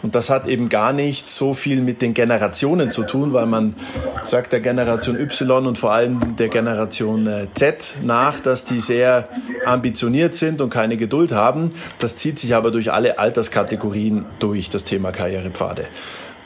Und 0.01 0.15
das 0.15 0.29
hat 0.29 0.47
eben 0.47 0.69
gar 0.69 0.93
nicht 0.93 1.29
so 1.29 1.53
viel 1.53 1.81
mit 1.81 2.01
den 2.01 2.13
Generationen 2.13 2.91
zu 2.91 3.03
tun, 3.03 3.33
weil 3.33 3.45
man 3.45 3.75
sagt 4.23 4.51
der 4.51 4.59
Generation 4.59 5.17
Y 5.17 5.65
und 5.65 5.77
vor 5.77 5.93
allem 5.93 6.35
der 6.35 6.49
Generation 6.49 7.25
äh, 7.25 7.47
Z 7.53 7.95
nach, 8.03 8.39
dass 8.39 8.65
die 8.65 8.81
sehr 8.81 9.29
ambitioniert 9.65 10.35
sind 10.35 10.61
und 10.61 10.69
keine 10.69 10.97
Geduld 10.97 11.31
haben. 11.31 11.69
Das 11.99 12.17
zieht 12.17 12.37
sich 12.37 12.53
aber 12.53 12.71
durch 12.71 12.91
alle 12.91 13.17
Alterskategorien 13.17 14.25
durch, 14.39 14.69
das 14.69 14.83
Thema 14.83 15.11
Karrierepfade. 15.11 15.85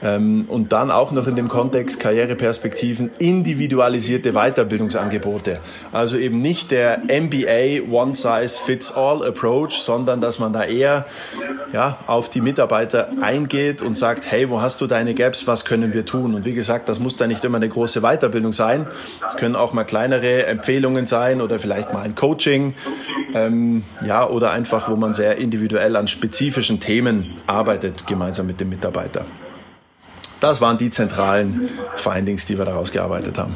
Ähm, 0.02 0.46
und 0.48 0.72
dann 0.72 0.92
auch 0.92 1.12
noch 1.12 1.28
in 1.28 1.36
dem 1.36 1.48
Kontext 1.48 2.00
Karriereperspektiven 2.00 3.12
individualisierte 3.18 4.34
Weiterbildungsangebote. 4.34 5.60
Also 5.92 6.18
eben 6.18 6.42
nicht 6.42 6.72
der 6.72 7.02
MBA 7.08 7.90
One 7.92 8.14
Size 8.16 8.60
Fits 8.64 8.96
All 8.96 9.26
Approach, 9.26 9.80
sondern 9.82 10.22
dass 10.22 10.40
man 10.40 10.54
da 10.54 10.64
eher 10.64 11.06
ja, 11.74 11.98
auf 12.08 12.30
die 12.30 12.42
Mitarbeiter 12.42 13.10
eingeht 13.22 13.82
und 13.82 13.98
sagt, 13.98 14.30
hey, 14.32 14.50
wo 14.50 14.62
hast 14.62 14.82
du 14.82 14.88
deine 14.88 15.14
Gaps, 15.14 15.48
was 15.48 15.66
können 15.66 15.94
wir 15.94 16.06
tun? 16.06 16.34
Und 16.34 16.46
wie 16.46 16.54
gesagt, 16.54 16.90
das 16.90 17.00
muss 17.00 17.16
da 17.16 17.28
nicht 17.28 17.44
immer 17.44 17.58
eine 17.58 17.70
große 17.70 18.02
Weiterbildung 18.02 18.54
sein. 18.54 18.88
Es 19.28 19.36
können 19.38 19.56
auch 19.56 19.74
mal 19.74 19.84
kleinere 19.84 20.46
Empfehlungen 20.46 21.06
sein 21.06 21.42
oder 21.42 21.60
vielleicht 21.60 21.94
mal 21.94 22.02
ein 22.02 22.16
Coaching. 22.16 22.74
Ähm, 23.34 23.84
ja, 24.06 24.28
oder 24.28 24.52
einfach, 24.52 24.90
wo 24.90 24.96
man 24.96 25.14
sehr 25.14 25.38
individuell 25.38 25.96
an 25.96 26.08
spezifischen 26.08 26.80
Themen 26.80 27.36
arbeitet, 27.48 28.08
gemeinsam 28.08 28.48
mit 28.48 28.60
dem 28.60 28.70
Mitarbeiter. 28.70 29.26
Das 30.40 30.62
waren 30.62 30.78
die 30.78 30.92
zentralen 30.92 31.70
Findings, 31.96 32.46
die 32.46 32.58
wir 32.58 32.66
daraus 32.66 32.92
gearbeitet 32.92 33.38
haben. 33.38 33.56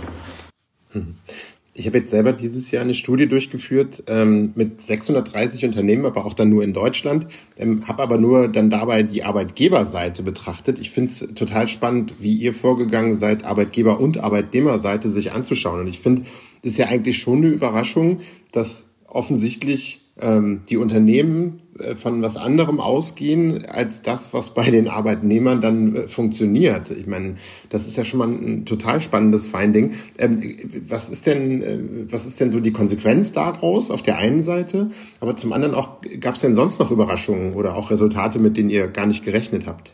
Ich 1.73 1.87
habe 1.87 1.99
jetzt 1.99 2.11
selber 2.11 2.33
dieses 2.33 2.69
Jahr 2.71 2.83
eine 2.83 2.93
Studie 2.93 3.27
durchgeführt 3.27 4.03
ähm, 4.07 4.51
mit 4.55 4.81
630 4.81 5.63
Unternehmen, 5.65 6.05
aber 6.05 6.25
auch 6.25 6.33
dann 6.33 6.49
nur 6.49 6.63
in 6.63 6.73
Deutschland, 6.73 7.27
ähm, 7.55 7.87
habe 7.87 8.03
aber 8.03 8.17
nur 8.17 8.49
dann 8.49 8.69
dabei 8.69 9.03
die 9.03 9.23
Arbeitgeberseite 9.23 10.21
betrachtet. 10.21 10.79
Ich 10.79 10.89
finde 10.89 11.11
es 11.11 11.19
total 11.33 11.69
spannend, 11.69 12.15
wie 12.19 12.33
ihr 12.33 12.53
vorgegangen 12.53 13.15
seid, 13.15 13.45
Arbeitgeber- 13.45 13.99
und 13.99 14.21
Arbeitnehmerseite 14.21 15.09
sich 15.09 15.31
anzuschauen. 15.31 15.79
Und 15.79 15.87
ich 15.87 15.99
finde, 15.99 16.23
das 16.61 16.73
ist 16.73 16.77
ja 16.77 16.87
eigentlich 16.87 17.19
schon 17.19 17.37
eine 17.37 17.47
Überraschung, 17.47 18.19
dass 18.51 18.85
offensichtlich 19.07 20.01
ähm, 20.21 20.61
die 20.69 20.77
Unternehmen 20.77 21.57
äh, 21.79 21.95
von 21.95 22.21
was 22.21 22.37
anderem 22.37 22.79
ausgehen 22.79 23.65
als 23.65 24.01
das, 24.01 24.33
was 24.33 24.53
bei 24.53 24.69
den 24.69 24.87
Arbeitnehmern 24.87 25.61
dann 25.61 25.95
äh, 25.95 26.07
funktioniert. 26.07 26.91
Ich 26.91 27.07
meine, 27.07 27.35
das 27.69 27.87
ist 27.87 27.97
ja 27.97 28.05
schon 28.05 28.19
mal 28.19 28.27
ein 28.27 28.65
total 28.65 29.01
spannendes 29.01 29.47
Finding. 29.47 29.93
Ähm, 30.17 30.53
was 30.87 31.09
ist 31.09 31.27
denn, 31.27 31.61
äh, 31.61 31.79
was 32.11 32.25
ist 32.25 32.39
denn 32.39 32.51
so 32.51 32.59
die 32.59 32.71
Konsequenz 32.71 33.31
daraus 33.31 33.91
auf 33.91 34.01
der 34.01 34.17
einen 34.17 34.43
Seite? 34.43 34.91
Aber 35.19 35.35
zum 35.35 35.53
anderen 35.53 35.75
auch, 35.75 36.01
gab 36.19 36.35
es 36.35 36.41
denn 36.41 36.55
sonst 36.55 36.79
noch 36.79 36.91
Überraschungen 36.91 37.53
oder 37.53 37.75
auch 37.75 37.91
Resultate, 37.91 38.39
mit 38.39 38.57
denen 38.57 38.69
ihr 38.69 38.87
gar 38.87 39.05
nicht 39.05 39.23
gerechnet 39.23 39.65
habt? 39.65 39.93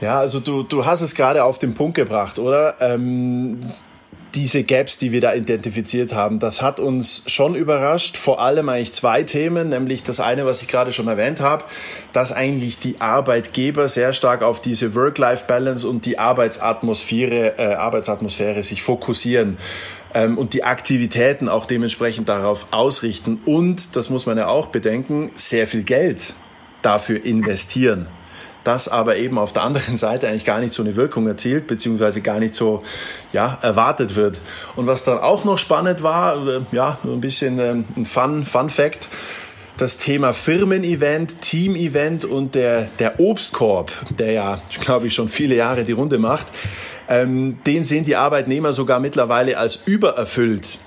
Ja, 0.00 0.20
also 0.20 0.38
du, 0.38 0.62
du 0.62 0.86
hast 0.86 1.00
es 1.00 1.14
gerade 1.14 1.42
auf 1.42 1.58
den 1.58 1.74
Punkt 1.74 1.96
gebracht, 1.96 2.38
oder? 2.38 2.76
Ähm, 2.80 3.58
diese 4.34 4.64
Gaps, 4.64 4.98
die 4.98 5.12
wir 5.12 5.20
da 5.20 5.34
identifiziert 5.34 6.12
haben, 6.12 6.38
das 6.38 6.62
hat 6.62 6.80
uns 6.80 7.22
schon 7.26 7.54
überrascht. 7.54 8.16
Vor 8.16 8.40
allem 8.40 8.68
eigentlich 8.68 8.92
zwei 8.92 9.22
Themen, 9.22 9.70
nämlich 9.70 10.02
das 10.02 10.20
eine, 10.20 10.46
was 10.46 10.62
ich 10.62 10.68
gerade 10.68 10.92
schon 10.92 11.08
erwähnt 11.08 11.40
habe, 11.40 11.64
dass 12.12 12.32
eigentlich 12.32 12.78
die 12.78 13.00
Arbeitgeber 13.00 13.88
sehr 13.88 14.12
stark 14.12 14.42
auf 14.42 14.60
diese 14.60 14.94
Work-Life-Balance 14.94 15.88
und 15.88 16.04
die 16.06 16.18
Arbeitsatmosphäre, 16.18 17.58
äh, 17.58 17.74
Arbeitsatmosphäre 17.74 18.62
sich 18.62 18.82
fokussieren. 18.82 19.58
ähm, 20.14 20.38
und 20.38 20.54
die 20.54 20.64
Aktivitäten 20.64 21.50
auch 21.50 21.66
dementsprechend 21.66 22.30
darauf 22.30 22.68
ausrichten 22.70 23.42
und, 23.44 23.94
das 23.94 24.08
muss 24.08 24.24
man 24.24 24.38
ja 24.38 24.48
auch 24.48 24.68
bedenken, 24.68 25.30
sehr 25.34 25.68
viel 25.68 25.82
Geld 25.82 26.32
dafür 26.80 27.22
investieren 27.26 28.08
das 28.64 28.88
aber 28.88 29.16
eben 29.16 29.38
auf 29.38 29.52
der 29.52 29.62
anderen 29.62 29.96
Seite 29.96 30.28
eigentlich 30.28 30.44
gar 30.44 30.60
nicht 30.60 30.72
so 30.72 30.82
eine 30.82 30.96
Wirkung 30.96 31.26
erzielt, 31.26 31.66
beziehungsweise 31.66 32.20
gar 32.20 32.38
nicht 32.38 32.54
so 32.54 32.82
ja, 33.32 33.58
erwartet 33.62 34.16
wird. 34.16 34.40
Und 34.76 34.86
was 34.86 35.04
dann 35.04 35.18
auch 35.18 35.44
noch 35.44 35.58
spannend 35.58 36.02
war, 36.02 36.46
äh, 36.46 36.60
ja, 36.72 36.98
ein 37.04 37.20
bisschen 37.20 37.58
ähm, 37.58 37.84
ein 37.96 38.04
Fun, 38.04 38.44
Fun 38.44 38.68
Fact, 38.68 39.08
das 39.78 39.96
Thema 39.96 40.32
Firmen-Event, 40.32 41.40
Team-Event 41.40 42.24
und 42.24 42.54
der, 42.54 42.88
der 42.98 43.20
Obstkorb, 43.20 43.92
der 44.18 44.32
ja, 44.32 44.60
glaube 44.80 45.06
ich, 45.06 45.14
schon 45.14 45.28
viele 45.28 45.54
Jahre 45.54 45.84
die 45.84 45.92
Runde 45.92 46.18
macht, 46.18 46.46
ähm, 47.08 47.58
den 47.66 47.84
sehen 47.84 48.04
die 48.04 48.16
Arbeitnehmer 48.16 48.72
sogar 48.72 49.00
mittlerweile 49.00 49.56
als 49.56 49.76
übererfüllt. 49.86 50.78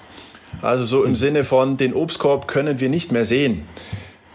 Also 0.62 0.86
so 0.86 1.04
im 1.04 1.16
Sinne 1.16 1.44
von, 1.44 1.78
den 1.78 1.94
Obstkorb 1.94 2.48
können 2.48 2.80
wir 2.80 2.90
nicht 2.90 3.12
mehr 3.12 3.26
sehen. 3.26 3.68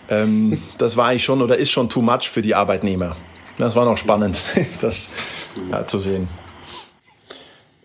Ähm, 0.08 0.62
das 0.78 0.96
war 0.96 1.08
eigentlich 1.08 1.24
schon 1.24 1.42
oder 1.42 1.56
ist 1.56 1.70
schon 1.70 1.88
too 1.88 2.02
much 2.02 2.28
für 2.28 2.42
die 2.42 2.54
Arbeitnehmer. 2.54 3.16
Das 3.58 3.74
war 3.74 3.84
noch 3.84 3.96
spannend, 3.96 4.38
das 4.80 5.10
ja, 5.70 5.86
zu 5.86 5.98
sehen. 5.98 6.28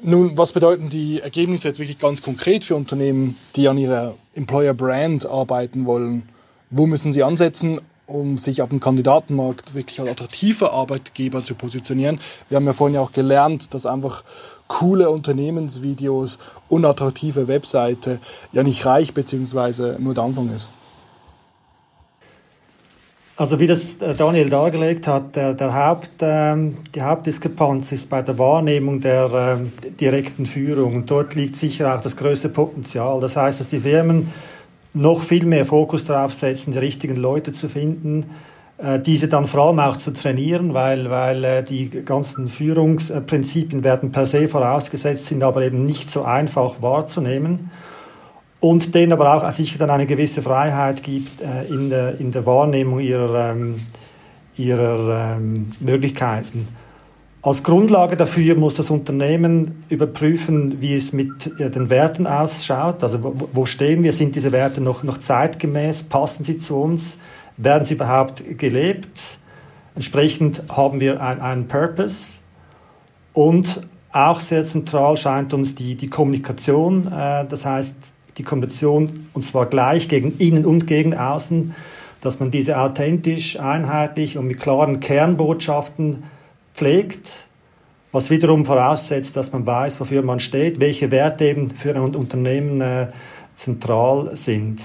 Nun, 0.03 0.35
was 0.35 0.51
bedeuten 0.51 0.89
die 0.89 1.19
Ergebnisse 1.19 1.67
jetzt 1.67 1.79
wirklich 1.79 1.99
ganz 1.99 2.23
konkret 2.23 2.63
für 2.63 2.75
Unternehmen, 2.75 3.37
die 3.55 3.67
an 3.67 3.77
ihrer 3.77 4.15
Employer 4.33 4.73
Brand 4.73 5.27
arbeiten 5.27 5.85
wollen? 5.85 6.27
Wo 6.71 6.87
müssen 6.87 7.13
Sie 7.13 7.21
ansetzen, 7.21 7.79
um 8.07 8.39
sich 8.39 8.63
auf 8.63 8.69
dem 8.69 8.79
Kandidatenmarkt 8.79 9.75
wirklich 9.75 9.99
als 9.99 10.09
attraktiver 10.09 10.73
Arbeitgeber 10.73 11.43
zu 11.43 11.53
positionieren? 11.53 12.19
Wir 12.49 12.55
haben 12.55 12.65
ja 12.65 12.73
vorhin 12.73 12.95
ja 12.95 13.01
auch 13.01 13.11
gelernt, 13.11 13.75
dass 13.75 13.85
einfach 13.85 14.23
coole 14.67 15.09
Unternehmensvideos, 15.09 16.39
unattraktive 16.67 17.47
Webseite 17.47 18.19
ja 18.53 18.63
nicht 18.63 18.85
reich 18.85 19.13
bzw. 19.13 19.99
nur 19.99 20.15
der 20.15 20.23
Anfang 20.23 20.49
ist. 20.55 20.71
Also 23.41 23.59
wie 23.59 23.65
das 23.65 23.95
äh, 23.95 24.13
Daniel 24.13 24.51
dargelegt 24.51 25.07
hat, 25.07 25.35
der, 25.35 25.55
der 25.55 25.73
Haupt, 25.73 26.11
ähm, 26.21 26.77
die 26.93 27.01
Hauptdiskrepanz 27.01 27.91
ist 27.91 28.07
bei 28.07 28.21
der 28.21 28.37
Wahrnehmung 28.37 29.01
der 29.01 29.57
ähm, 29.59 29.73
direkten 29.99 30.45
Führung. 30.45 30.93
Und 30.97 31.09
dort 31.09 31.33
liegt 31.33 31.55
sicher 31.55 31.95
auch 31.95 32.01
das 32.01 32.15
größte 32.15 32.49
Potenzial. 32.49 33.19
Das 33.19 33.35
heißt, 33.35 33.59
dass 33.59 33.67
die 33.67 33.79
Firmen 33.79 34.31
noch 34.93 35.21
viel 35.21 35.47
mehr 35.47 35.65
Fokus 35.65 36.05
darauf 36.05 36.35
setzen, 36.35 36.73
die 36.73 36.77
richtigen 36.77 37.15
Leute 37.15 37.51
zu 37.51 37.67
finden, 37.67 38.25
äh, 38.77 38.99
diese 38.99 39.27
dann 39.27 39.47
vor 39.47 39.69
allem 39.69 39.79
auch 39.79 39.97
zu 39.97 40.13
trainieren, 40.13 40.75
weil, 40.75 41.09
weil 41.09 41.43
äh, 41.43 41.63
die 41.63 41.89
ganzen 41.89 42.47
Führungsprinzipien 42.47 43.83
werden 43.83 44.11
per 44.11 44.27
se 44.27 44.47
vorausgesetzt, 44.47 45.25
sind 45.25 45.41
aber 45.41 45.63
eben 45.63 45.83
nicht 45.83 46.11
so 46.11 46.25
einfach 46.25 46.79
wahrzunehmen 46.83 47.71
und 48.61 48.95
denen 48.95 49.11
aber 49.11 49.35
auch 49.35 49.51
sicher 49.51 49.79
dann 49.79 49.89
eine 49.89 50.05
gewisse 50.05 50.41
Freiheit 50.41 51.03
gibt 51.03 51.41
äh, 51.41 51.65
in, 51.67 51.89
der, 51.89 52.19
in 52.19 52.31
der 52.31 52.45
Wahrnehmung 52.45 52.99
ihrer, 52.99 53.51
ähm, 53.51 53.81
ihrer 54.55 55.35
ähm, 55.37 55.71
Möglichkeiten. 55.79 56.67
Als 57.41 57.63
Grundlage 57.63 58.15
dafür 58.15 58.55
muss 58.55 58.75
das 58.75 58.91
Unternehmen 58.91 59.83
überprüfen, 59.89 60.79
wie 60.79 60.95
es 60.95 61.11
mit 61.11 61.59
äh, 61.59 61.71
den 61.71 61.89
Werten 61.89 62.27
ausschaut. 62.27 63.01
Also 63.01 63.23
wo, 63.23 63.49
wo 63.51 63.65
stehen 63.65 64.03
wir? 64.03 64.13
Sind 64.13 64.35
diese 64.35 64.51
Werte 64.51 64.79
noch, 64.79 65.01
noch 65.01 65.17
zeitgemäß? 65.17 66.03
Passen 66.03 66.43
sie 66.43 66.59
zu 66.59 66.79
uns? 66.79 67.17
Werden 67.57 67.85
sie 67.85 67.95
überhaupt 67.95 68.43
gelebt? 68.59 69.39
Entsprechend 69.95 70.61
haben 70.69 70.99
wir 70.99 71.19
einen 71.19 71.67
Purpose. 71.67 72.37
Und 73.33 73.81
auch 74.11 74.39
sehr 74.39 74.63
zentral 74.65 75.17
scheint 75.17 75.51
uns 75.53 75.73
die, 75.73 75.95
die 75.95 76.09
Kommunikation. 76.09 77.07
Äh, 77.07 77.47
das 77.47 77.65
heißt, 77.65 77.95
die 78.37 78.43
Kommunikation, 78.43 79.27
und 79.33 79.43
zwar 79.43 79.65
gleich 79.65 80.07
gegen 80.07 80.37
innen 80.37 80.65
und 80.65 80.87
gegen 80.87 81.15
außen, 81.15 81.75
dass 82.21 82.39
man 82.39 82.51
diese 82.51 82.79
authentisch, 82.79 83.59
einheitlich 83.59 84.37
und 84.37 84.47
mit 84.47 84.59
klaren 84.59 84.99
Kernbotschaften 84.99 86.23
pflegt, 86.73 87.45
was 88.11 88.29
wiederum 88.29 88.65
voraussetzt, 88.65 89.35
dass 89.35 89.51
man 89.53 89.65
weiß, 89.65 89.99
wofür 89.99 90.21
man 90.21 90.39
steht, 90.39 90.79
welche 90.79 91.11
Werte 91.11 91.45
eben 91.45 91.71
für 91.71 91.95
ein 91.95 92.15
Unternehmen 92.15 92.81
äh, 92.81 93.07
zentral 93.55 94.35
sind. 94.35 94.81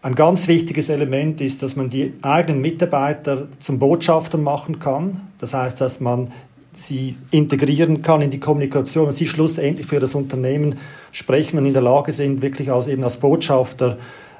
Ein 0.00 0.14
ganz 0.14 0.48
wichtiges 0.48 0.88
Element 0.88 1.40
ist, 1.40 1.62
dass 1.62 1.76
man 1.76 1.88
die 1.88 2.14
eigenen 2.22 2.60
Mitarbeiter 2.60 3.46
zum 3.60 3.78
Botschafter 3.78 4.36
machen 4.36 4.80
kann. 4.80 5.20
Das 5.38 5.54
heißt, 5.54 5.80
dass 5.80 6.00
man 6.00 6.32
sie 6.74 7.16
integrieren 7.30 8.02
kann 8.02 8.20
in 8.22 8.30
die 8.30 8.40
Kommunikation 8.40 9.08
und 9.08 9.16
sie 9.16 9.26
schlussendlich 9.26 9.86
für 9.86 10.00
das 10.00 10.14
Unternehmen 10.14 10.78
sprechen 11.10 11.58
und 11.58 11.66
in 11.66 11.72
der 11.72 11.82
Lage 11.82 12.12
sind, 12.12 12.42
wirklich 12.42 12.70
als, 12.70 12.86
eben 12.86 13.04
als 13.04 13.16
Botschafter 13.18 13.98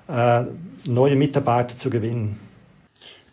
äh, 0.09 0.43
neue 0.87 1.17
Mitarbeiter 1.17 1.77
zu 1.77 1.91
gewinnen. 1.91 2.39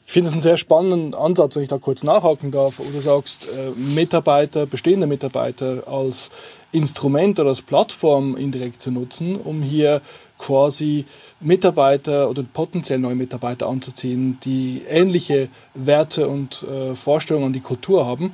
Ich 0.05 0.13
finde 0.13 0.29
es 0.29 0.33
einen 0.33 0.41
sehr 0.41 0.57
spannenden 0.57 1.13
Ansatz, 1.13 1.55
wenn 1.55 1.61
ich 1.61 1.69
da 1.69 1.77
kurz 1.77 2.03
nachhaken 2.03 2.49
darf, 2.49 2.79
wo 2.79 2.89
du 2.91 2.99
sagst, 2.99 3.47
äh, 3.47 3.69
Mitarbeiter, 3.79 4.65
bestehende 4.65 5.05
Mitarbeiter 5.05 5.83
als 5.87 6.31
Instrument 6.71 7.39
oder 7.39 7.49
als 7.49 7.61
Plattform 7.61 8.35
indirekt 8.35 8.81
zu 8.81 8.91
nutzen, 8.91 9.35
um 9.35 9.61
hier 9.61 10.01
quasi 10.39 11.05
Mitarbeiter 11.41 12.29
oder 12.29 12.43
potenziell 12.43 12.97
neue 12.97 13.15
Mitarbeiter 13.15 13.67
anzuziehen, 13.67 14.39
die 14.43 14.83
ähnliche 14.87 15.49
Werte 15.75 16.27
und 16.27 16.63
äh, 16.63 16.95
Vorstellungen 16.95 17.47
an 17.47 17.53
die 17.53 17.59
Kultur 17.59 18.05
haben 18.05 18.33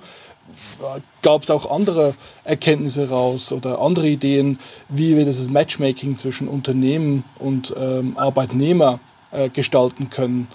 gab 1.22 1.44
es 1.44 1.50
auch 1.50 1.70
andere 1.70 2.14
Erkenntnisse 2.44 3.10
raus 3.10 3.52
oder 3.52 3.80
andere 3.80 4.08
Ideen, 4.08 4.60
wie 4.90 5.16
wir 5.16 5.26
dieses 5.26 5.50
Matchmaking 5.50 6.18
zwischen 6.18 6.48
Unternehmen 6.48 7.24
und 7.40 7.74
ähm, 7.78 8.18
Arbeitnehmer 8.18 9.00
äh, 9.32 9.50
gestalten 9.50 10.10
können. 10.10 10.48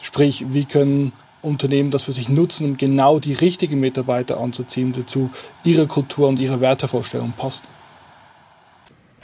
Sprich, 0.00 0.46
wie 0.50 0.64
können 0.64 1.12
Unternehmen 1.42 1.90
das 1.90 2.04
für 2.04 2.12
sich 2.12 2.28
nutzen, 2.28 2.64
um 2.64 2.76
genau 2.76 3.18
die 3.18 3.34
richtigen 3.34 3.78
Mitarbeiter 3.80 4.40
anzuziehen, 4.40 4.92
die 4.92 5.06
zu 5.06 5.30
ihrer 5.62 5.86
Kultur 5.86 6.28
und 6.28 6.38
ihrer 6.38 6.60
Wertevorstellung 6.60 7.34
passt. 7.36 7.64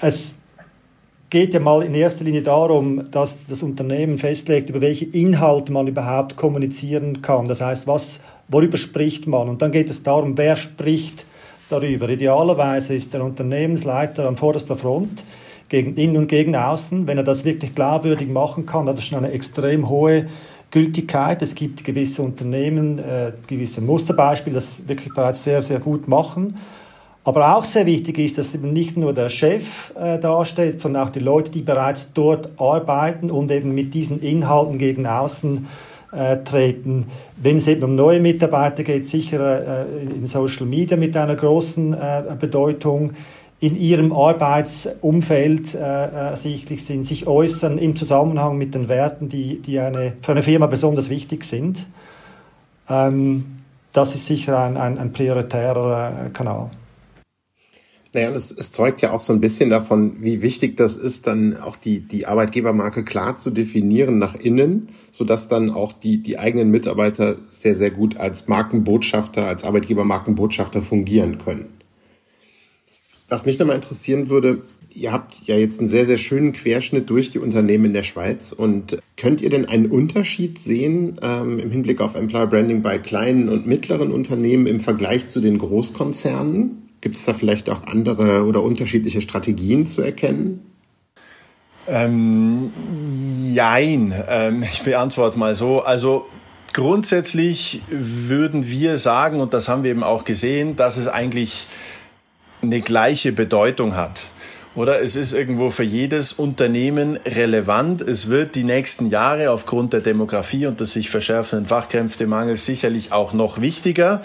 Es 0.00 0.36
geht 1.30 1.54
ja 1.54 1.60
mal 1.60 1.82
in 1.82 1.94
erster 1.94 2.24
Linie 2.24 2.42
darum, 2.42 3.10
dass 3.10 3.46
das 3.46 3.62
Unternehmen 3.62 4.18
festlegt, 4.18 4.68
über 4.68 4.80
welche 4.80 5.06
Inhalte 5.06 5.72
man 5.72 5.86
überhaupt 5.86 6.36
kommunizieren 6.36 7.22
kann. 7.22 7.46
Das 7.46 7.60
heißt, 7.60 7.86
was 7.86 8.20
worüber 8.50 8.76
spricht 8.76 9.26
man? 9.26 9.48
Und 9.48 9.62
dann 9.62 9.72
geht 9.72 9.90
es 9.90 10.02
darum, 10.02 10.36
wer 10.36 10.56
spricht 10.56 11.24
darüber. 11.68 12.08
Idealerweise 12.08 12.94
ist 12.94 13.14
der 13.14 13.24
Unternehmensleiter 13.24 14.28
an 14.28 14.36
vorderster 14.36 14.76
Front 14.76 15.24
gegen 15.68 15.94
innen 15.96 16.16
und 16.16 16.26
gegen 16.26 16.56
außen. 16.56 17.06
Wenn 17.06 17.18
er 17.18 17.24
das 17.24 17.44
wirklich 17.44 17.74
glaubwürdig 17.74 18.28
machen 18.28 18.66
kann, 18.66 18.88
hat 18.88 18.96
er 18.96 19.02
schon 19.02 19.18
eine 19.18 19.32
extrem 19.32 19.88
hohe 19.88 20.26
Gültigkeit. 20.70 21.42
Es 21.42 21.54
gibt 21.54 21.84
gewisse 21.84 22.22
Unternehmen, 22.22 22.98
äh, 22.98 23.32
gewisse 23.46 23.80
Musterbeispiele, 23.80 24.54
das 24.54 24.86
wirklich 24.86 25.14
bereits 25.14 25.44
sehr, 25.44 25.62
sehr 25.62 25.80
gut 25.80 26.08
machen. 26.08 26.56
Aber 27.22 27.54
auch 27.54 27.64
sehr 27.64 27.86
wichtig 27.86 28.18
ist, 28.18 28.38
dass 28.38 28.54
eben 28.54 28.72
nicht 28.72 28.96
nur 28.96 29.12
der 29.12 29.28
Chef 29.28 29.92
äh, 29.94 30.18
dasteht, 30.18 30.80
sondern 30.80 31.06
auch 31.06 31.10
die 31.10 31.18
Leute, 31.18 31.50
die 31.50 31.62
bereits 31.62 32.12
dort 32.14 32.50
arbeiten 32.58 33.30
und 33.30 33.50
eben 33.50 33.74
mit 33.74 33.94
diesen 33.94 34.20
Inhalten 34.20 34.78
gegen 34.78 35.06
außen 35.06 35.66
treten. 36.44 37.06
Wenn 37.36 37.58
es 37.58 37.68
eben 37.68 37.84
um 37.84 37.94
neue 37.94 38.20
Mitarbeiter 38.20 38.82
geht, 38.82 39.08
sicher 39.08 39.84
äh, 39.86 40.02
in 40.02 40.26
Social 40.26 40.66
Media 40.66 40.96
mit 40.96 41.16
einer 41.16 41.36
großen 41.36 41.94
äh, 41.94 42.22
Bedeutung 42.38 43.12
in 43.60 43.76
ihrem 43.78 44.12
Arbeitsumfeld 44.12 45.74
äh, 45.74 45.78
ersichtlich 45.78 46.84
sind, 46.84 47.04
sich 47.04 47.26
äußern 47.26 47.76
im 47.76 47.94
Zusammenhang 47.94 48.56
mit 48.56 48.74
den 48.74 48.88
Werten, 48.88 49.28
die, 49.28 49.60
die 49.60 49.78
eine, 49.78 50.14
für 50.22 50.32
eine 50.32 50.42
Firma 50.42 50.66
besonders 50.66 51.10
wichtig 51.10 51.44
sind. 51.44 51.86
Ähm, 52.88 53.58
das 53.92 54.14
ist 54.14 54.26
sicher 54.26 54.58
ein, 54.58 54.78
ein, 54.78 54.98
ein 54.98 55.12
prioritärer 55.12 56.26
äh, 56.26 56.30
Kanal. 56.30 56.70
Naja, 58.12 58.30
es, 58.30 58.50
es 58.50 58.72
zeugt 58.72 59.02
ja 59.02 59.12
auch 59.12 59.20
so 59.20 59.32
ein 59.32 59.40
bisschen 59.40 59.70
davon, 59.70 60.16
wie 60.18 60.42
wichtig 60.42 60.76
das 60.76 60.96
ist, 60.96 61.28
dann 61.28 61.56
auch 61.56 61.76
die, 61.76 62.00
die 62.00 62.26
Arbeitgebermarke 62.26 63.04
klar 63.04 63.36
zu 63.36 63.50
definieren 63.50 64.18
nach 64.18 64.34
innen, 64.34 64.88
sodass 65.12 65.46
dann 65.46 65.70
auch 65.70 65.92
die, 65.92 66.18
die 66.18 66.38
eigenen 66.38 66.70
Mitarbeiter 66.72 67.36
sehr, 67.48 67.76
sehr 67.76 67.90
gut 67.90 68.16
als 68.16 68.48
Markenbotschafter, 68.48 69.46
als 69.46 69.62
Arbeitgebermarkenbotschafter 69.62 70.82
fungieren 70.82 71.38
können. 71.38 71.72
Was 73.28 73.46
mich 73.46 73.60
nochmal 73.60 73.76
interessieren 73.76 74.28
würde, 74.28 74.62
ihr 74.92 75.12
habt 75.12 75.46
ja 75.46 75.56
jetzt 75.56 75.78
einen 75.78 75.88
sehr, 75.88 76.04
sehr 76.04 76.18
schönen 76.18 76.50
Querschnitt 76.50 77.08
durch 77.10 77.30
die 77.30 77.38
Unternehmen 77.38 77.86
in 77.86 77.92
der 77.92 78.02
Schweiz. 78.02 78.50
Und 78.50 78.98
könnt 79.16 79.40
ihr 79.40 79.50
denn 79.50 79.66
einen 79.66 79.86
Unterschied 79.86 80.58
sehen 80.58 81.16
ähm, 81.22 81.60
im 81.60 81.70
Hinblick 81.70 82.00
auf 82.00 82.16
Employer 82.16 82.48
Branding 82.48 82.82
bei 82.82 82.98
kleinen 82.98 83.48
und 83.48 83.68
mittleren 83.68 84.10
Unternehmen 84.10 84.66
im 84.66 84.80
Vergleich 84.80 85.28
zu 85.28 85.40
den 85.40 85.58
Großkonzernen? 85.58 86.79
Gibt 87.00 87.16
es 87.16 87.24
da 87.24 87.34
vielleicht 87.34 87.70
auch 87.70 87.84
andere 87.84 88.44
oder 88.44 88.62
unterschiedliche 88.62 89.20
Strategien 89.20 89.86
zu 89.86 90.02
erkennen? 90.02 90.60
Ähm, 91.88 92.70
jein, 93.52 94.14
ähm, 94.28 94.62
ich 94.72 94.82
beantworte 94.82 95.38
mal 95.38 95.54
so. 95.54 95.80
Also 95.80 96.26
grundsätzlich 96.72 97.82
würden 97.90 98.68
wir 98.68 98.98
sagen, 98.98 99.40
und 99.40 99.54
das 99.54 99.68
haben 99.68 99.82
wir 99.82 99.90
eben 99.90 100.02
auch 100.02 100.24
gesehen, 100.24 100.76
dass 100.76 100.96
es 100.96 101.08
eigentlich 101.08 101.66
eine 102.62 102.80
gleiche 102.80 103.32
Bedeutung 103.32 103.96
hat. 103.96 104.28
Oder 104.76 105.02
es 105.02 105.16
ist 105.16 105.32
irgendwo 105.32 105.70
für 105.70 105.82
jedes 105.82 106.32
Unternehmen 106.32 107.18
relevant. 107.26 108.02
Es 108.02 108.28
wird 108.28 108.54
die 108.54 108.62
nächsten 108.62 109.06
Jahre 109.06 109.50
aufgrund 109.50 109.92
der 109.92 110.00
Demografie 110.00 110.66
und 110.66 110.78
des 110.78 110.92
sich 110.92 111.10
verschärfenden 111.10 111.66
Fachkräftemangels 111.66 112.66
sicherlich 112.66 113.10
auch 113.10 113.32
noch 113.32 113.60
wichtiger. 113.60 114.22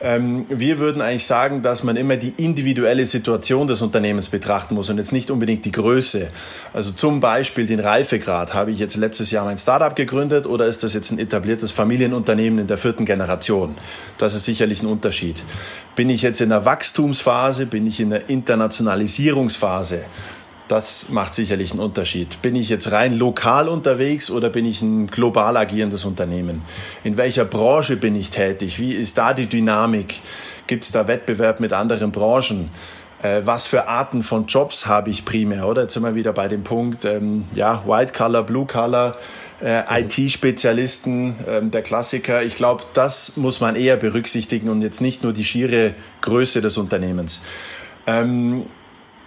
Ähm, 0.00 0.46
wir 0.48 0.78
würden 0.78 1.02
eigentlich 1.02 1.26
sagen, 1.26 1.62
dass 1.62 1.82
man 1.82 1.96
immer 1.96 2.16
die 2.16 2.34
individuelle 2.36 3.06
Situation 3.06 3.66
des 3.66 3.82
Unternehmens 3.82 4.28
betrachten 4.28 4.74
muss 4.74 4.88
und 4.90 4.98
jetzt 4.98 5.12
nicht 5.12 5.30
unbedingt 5.30 5.64
die 5.64 5.72
Größe. 5.72 6.28
Also 6.72 6.92
zum 6.92 7.20
Beispiel 7.20 7.66
den 7.66 7.80
Reifegrad. 7.80 8.54
Habe 8.54 8.70
ich 8.70 8.78
jetzt 8.78 8.96
letztes 8.96 9.30
Jahr 9.30 9.44
mein 9.44 9.58
Startup 9.58 9.94
gegründet 9.94 10.46
oder 10.46 10.66
ist 10.66 10.84
das 10.84 10.94
jetzt 10.94 11.10
ein 11.10 11.18
etabliertes 11.18 11.72
Familienunternehmen 11.72 12.60
in 12.60 12.66
der 12.68 12.78
vierten 12.78 13.06
Generation? 13.06 13.74
Das 14.18 14.34
ist 14.34 14.44
sicherlich 14.44 14.82
ein 14.82 14.86
Unterschied. 14.86 15.42
Bin 15.96 16.10
ich 16.10 16.22
jetzt 16.22 16.40
in 16.40 16.50
der 16.50 16.64
Wachstumsphase? 16.64 17.66
Bin 17.66 17.86
ich 17.86 17.98
in 17.98 18.10
der 18.10 18.28
Internationalisierungsphase? 18.28 20.02
Das 20.68 21.08
macht 21.08 21.34
sicherlich 21.34 21.72
einen 21.72 21.80
Unterschied. 21.80 22.42
Bin 22.42 22.54
ich 22.54 22.68
jetzt 22.68 22.92
rein 22.92 23.16
lokal 23.16 23.68
unterwegs 23.68 24.30
oder 24.30 24.50
bin 24.50 24.66
ich 24.66 24.82
ein 24.82 25.06
global 25.06 25.56
agierendes 25.56 26.04
Unternehmen? 26.04 26.62
In 27.04 27.16
welcher 27.16 27.46
Branche 27.46 27.96
bin 27.96 28.14
ich 28.14 28.28
tätig? 28.28 28.78
Wie 28.78 28.92
ist 28.92 29.16
da 29.16 29.32
die 29.32 29.46
Dynamik? 29.46 30.20
Gibt 30.66 30.84
es 30.84 30.92
da 30.92 31.08
Wettbewerb 31.08 31.60
mit 31.60 31.72
anderen 31.72 32.12
Branchen? 32.12 32.68
Äh, 33.22 33.40
was 33.44 33.66
für 33.66 33.88
Arten 33.88 34.22
von 34.22 34.46
Jobs 34.46 34.86
habe 34.86 35.08
ich 35.08 35.24
primär? 35.24 35.66
Oder 35.66 35.82
jetzt 35.82 35.94
sind 35.94 36.02
wir 36.02 36.14
wieder 36.14 36.34
bei 36.34 36.48
dem 36.48 36.62
Punkt, 36.62 37.06
ähm, 37.06 37.46
ja, 37.54 37.82
White 37.86 38.12
Color, 38.12 38.42
Blue 38.44 38.66
Color, 38.66 39.16
äh, 39.60 40.02
IT-Spezialisten, 40.02 41.36
ähm, 41.48 41.70
der 41.70 41.82
Klassiker. 41.82 42.42
Ich 42.42 42.54
glaube, 42.54 42.84
das 42.92 43.36
muss 43.38 43.60
man 43.60 43.74
eher 43.74 43.96
berücksichtigen 43.96 44.68
und 44.68 44.82
jetzt 44.82 45.00
nicht 45.00 45.24
nur 45.24 45.32
die 45.32 45.44
schiere 45.44 45.94
Größe 46.20 46.60
des 46.60 46.76
Unternehmens. 46.76 47.42
Ähm, 48.06 48.66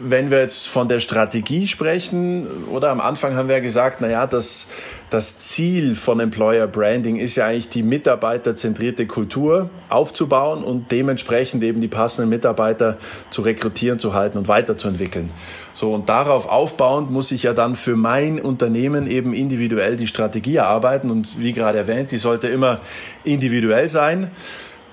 wenn 0.03 0.31
wir 0.31 0.39
jetzt 0.39 0.67
von 0.67 0.87
der 0.87 0.99
Strategie 0.99 1.67
sprechen, 1.67 2.47
oder 2.71 2.89
am 2.89 2.99
Anfang 2.99 3.35
haben 3.35 3.47
wir 3.47 3.55
ja 3.55 3.61
gesagt, 3.61 3.97
na 4.01 4.09
ja, 4.09 4.27
das, 4.27 4.67
das 5.09 5.39
Ziel 5.39 5.95
von 5.95 6.19
Employer 6.19 6.67
Branding 6.67 7.17
ist 7.17 7.35
ja 7.35 7.47
eigentlich 7.47 7.69
die 7.69 7.83
mitarbeiterzentrierte 7.83 9.07
Kultur 9.07 9.69
aufzubauen 9.89 10.63
und 10.63 10.91
dementsprechend 10.91 11.63
eben 11.63 11.81
die 11.81 11.87
passenden 11.87 12.29
Mitarbeiter 12.29 12.97
zu 13.29 13.41
rekrutieren, 13.41 13.99
zu 13.99 14.13
halten 14.13 14.37
und 14.37 14.47
weiterzuentwickeln. 14.47 15.29
So, 15.73 15.93
und 15.93 16.09
darauf 16.09 16.49
aufbauend 16.49 17.11
muss 17.11 17.31
ich 17.31 17.43
ja 17.43 17.53
dann 17.53 17.75
für 17.75 17.95
mein 17.95 18.39
Unternehmen 18.39 19.09
eben 19.09 19.33
individuell 19.33 19.97
die 19.97 20.07
Strategie 20.07 20.55
erarbeiten 20.55 21.11
und 21.11 21.39
wie 21.39 21.53
gerade 21.53 21.77
erwähnt, 21.77 22.11
die 22.11 22.17
sollte 22.17 22.47
immer 22.47 22.79
individuell 23.23 23.89
sein. 23.89 24.31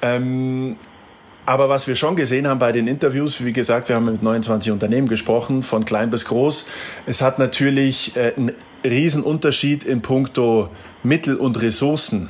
Ähm, 0.00 0.76
aber 1.48 1.70
was 1.70 1.88
wir 1.88 1.96
schon 1.96 2.14
gesehen 2.14 2.46
haben 2.46 2.58
bei 2.58 2.72
den 2.72 2.86
Interviews, 2.86 3.42
wie 3.42 3.54
gesagt, 3.54 3.88
wir 3.88 3.96
haben 3.96 4.04
mit 4.04 4.22
29 4.22 4.70
Unternehmen 4.70 5.08
gesprochen, 5.08 5.62
von 5.62 5.86
klein 5.86 6.10
bis 6.10 6.26
groß. 6.26 6.66
Es 7.06 7.22
hat 7.22 7.38
natürlich 7.38 8.14
äh, 8.16 8.34
einen 8.36 8.52
Riesenunterschied 8.84 9.82
in 9.82 10.02
puncto 10.02 10.68
Mittel 11.02 11.36
und 11.36 11.62
Ressourcen. 11.62 12.28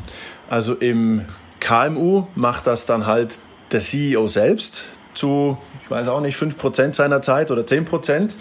Also 0.48 0.74
im 0.74 1.24
KMU 1.58 2.28
macht 2.36 2.68
das 2.68 2.86
dann 2.86 3.06
halt 3.06 3.40
der 3.72 3.80
CEO 3.80 4.28
selbst 4.28 4.86
zu, 5.14 5.58
ich 5.82 5.90
weiß 5.90 6.06
auch 6.06 6.20
nicht, 6.20 6.38
5% 6.38 6.94
seiner 6.94 7.20
Zeit 7.20 7.50
oder 7.50 7.62
10%. 7.62 8.34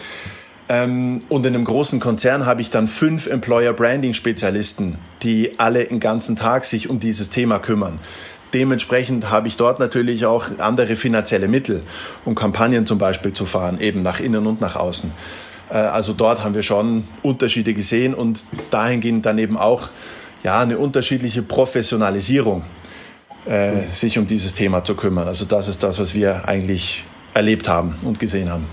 Ähm, 0.70 1.24
und 1.28 1.44
in 1.48 1.56
einem 1.56 1.66
großen 1.66 2.00
Konzern 2.00 2.46
habe 2.46 2.62
ich 2.62 2.70
dann 2.70 2.86
fünf 2.86 3.26
Employer 3.26 3.74
Branding 3.74 4.14
Spezialisten, 4.14 5.00
die 5.24 5.58
alle 5.58 5.86
den 5.86 6.00
ganzen 6.00 6.36
Tag 6.36 6.66
sich 6.66 6.88
um 6.88 7.00
dieses 7.00 7.32
Thema 7.32 7.58
kümmern. 7.58 7.98
Dementsprechend 8.54 9.30
habe 9.30 9.48
ich 9.48 9.58
dort 9.58 9.80
natürlich 9.80 10.26
auch 10.26 10.46
andere 10.60 10.96
finanzielle 10.96 11.48
Mittel, 11.48 11.84
um 12.26 12.36
Kampagnen 12.36 12.86
zum 12.86 12.98
Beispiel 12.98 13.34
zu 13.34 13.46
fahren, 13.46 13.80
eben 13.80 14.02
nach 14.02 14.20
innen 14.20 14.48
und 14.48 14.62
nach 14.62 14.76
außen. 14.76 15.12
Äh, 15.70 15.78
also 15.78 16.14
dort 16.14 16.44
haben 16.44 16.56
wir 16.56 16.64
schon 16.64 17.06
Unterschiede 17.24 17.74
gesehen 17.74 18.14
und 18.14 18.44
dahingehend 18.72 19.26
dann 19.26 19.38
eben 19.38 19.58
auch 19.58 19.90
ja, 20.44 20.60
eine 20.60 20.78
unterschiedliche 20.78 21.42
Professionalisierung, 21.42 22.64
äh, 23.46 23.84
sich 23.92 24.18
um 24.18 24.28
dieses 24.28 24.54
Thema 24.54 24.84
zu 24.84 24.96
kümmern. 24.96 25.28
Also 25.28 25.46
das 25.46 25.68
ist 25.68 25.84
das, 25.84 26.00
was 26.00 26.14
wir 26.14 26.48
eigentlich 26.48 27.04
erlebt 27.34 27.68
haben 27.68 27.96
und 28.04 28.20
gesehen 28.20 28.50
haben. 28.50 28.66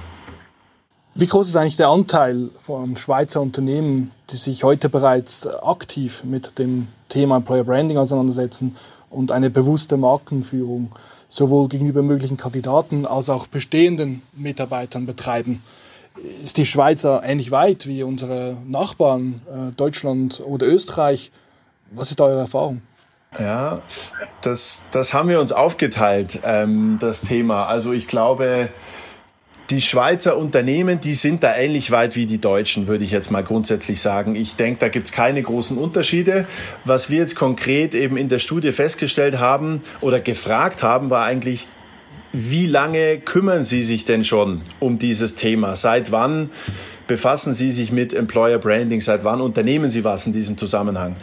Wie 1.17 1.27
groß 1.27 1.49
ist 1.49 1.55
eigentlich 1.55 1.77
der 1.77 1.89
Anteil 1.89 2.49
von 2.63 2.97
Schweizer 2.97 3.41
Unternehmen, 3.41 4.11
die 4.31 4.37
sich 4.37 4.65
heute 4.65 4.89
bereits 4.89 5.47
aktiv 5.47 6.25
mit 6.25 6.59
dem 6.59 6.89
Thema 7.09 7.37
Employer 7.37 7.63
Branding 7.63 7.99
auseinandersetzen 7.99 8.75
und 9.15 9.33
eine 9.33 9.51
bewusste 9.51 9.97
Markenführung 9.97 10.95
sowohl 11.29 11.69
gegenüber 11.69 12.03
möglichen 12.03 12.37
Kandidaten 12.37 13.07
als 13.07 13.31
auch 13.31 13.47
bestehenden 13.47 14.23
Mitarbeitern 14.35 15.07
betreiben. 15.07 15.63
Ist 16.43 16.59
die 16.59 16.67
Schweiz 16.67 17.05
ähnlich 17.05 17.51
weit 17.51 17.87
wie 17.87 18.03
unsere 18.05 18.57
Nachbarn 18.67 19.41
äh, 19.49 19.73
Deutschland 19.73 20.43
oder 20.45 20.67
Österreich? 20.67 21.33
Was 21.91 22.11
ist 22.11 22.21
eure 22.21 22.41
Erfahrung? 22.41 22.83
Ja, 23.39 23.83
das, 24.43 24.83
das 24.93 25.13
haben 25.13 25.29
wir 25.29 25.41
uns 25.41 25.51
aufgeteilt, 25.51 26.39
ähm, 26.45 26.99
das 27.01 27.23
Thema. 27.23 27.67
Also 27.67 27.93
ich 27.93 28.07
glaube, 28.07 28.69
die 29.71 29.81
Schweizer 29.81 30.37
Unternehmen, 30.37 31.01
die 31.01 31.15
sind 31.15 31.43
da 31.43 31.55
ähnlich 31.55 31.91
weit 31.91 32.17
wie 32.17 32.27
die 32.27 32.41
Deutschen, 32.41 32.87
würde 32.87 33.05
ich 33.05 33.11
jetzt 33.11 33.31
mal 33.31 33.43
grundsätzlich 33.43 34.01
sagen. 34.01 34.37
Ich 34.37 34.57
denke, 34.57 34.81
da 34.81 34.89
gibt 34.89 35.07
es 35.07 35.13
keine 35.13 35.43
großen 35.43 35.79
Unterschiede. 35.79 36.47
Was 36.85 37.09
wir 37.09 37.19
jetzt 37.19 37.35
konkret 37.35 37.95
eben 37.95 38.17
in 38.17 38.29
der 38.29 38.41
Studie 38.41 38.73
festgestellt 38.73 39.39
haben 39.39 39.81
oder 40.01 40.21
gefragt 40.21 40.83
haben, 40.83 41.09
war 41.09 41.25
eigentlich, 41.25 41.67
wie 42.33 42.67
lange 42.67 43.19
kümmern 43.19 43.65
Sie 43.65 43.83
sich 43.83 44.05
denn 44.05 44.25
schon 44.25 44.63
um 44.81 44.99
dieses 44.99 45.37
Thema? 45.37 45.77
Seit 45.77 46.11
wann 46.11 46.51
befassen 47.07 47.55
Sie 47.55 47.73
sich 47.73 47.93
mit 47.93 48.13
Employer 48.13 48.59
Branding? 48.59 49.01
Seit 49.01 49.25
wann 49.25 49.41
unternehmen 49.41 49.91
Sie 49.91 50.05
was 50.05 50.27
in 50.27 50.33
diesem 50.33 50.59
Zusammenhang? 50.59 51.17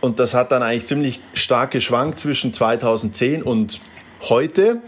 Und 0.00 0.20
das 0.20 0.34
hat 0.34 0.52
dann 0.52 0.62
eigentlich 0.62 0.86
ziemlich 0.86 1.20
stark 1.32 1.70
geschwankt 1.70 2.18
zwischen 2.18 2.52
2010 2.52 3.42
und 3.42 3.80
heute 4.28 4.82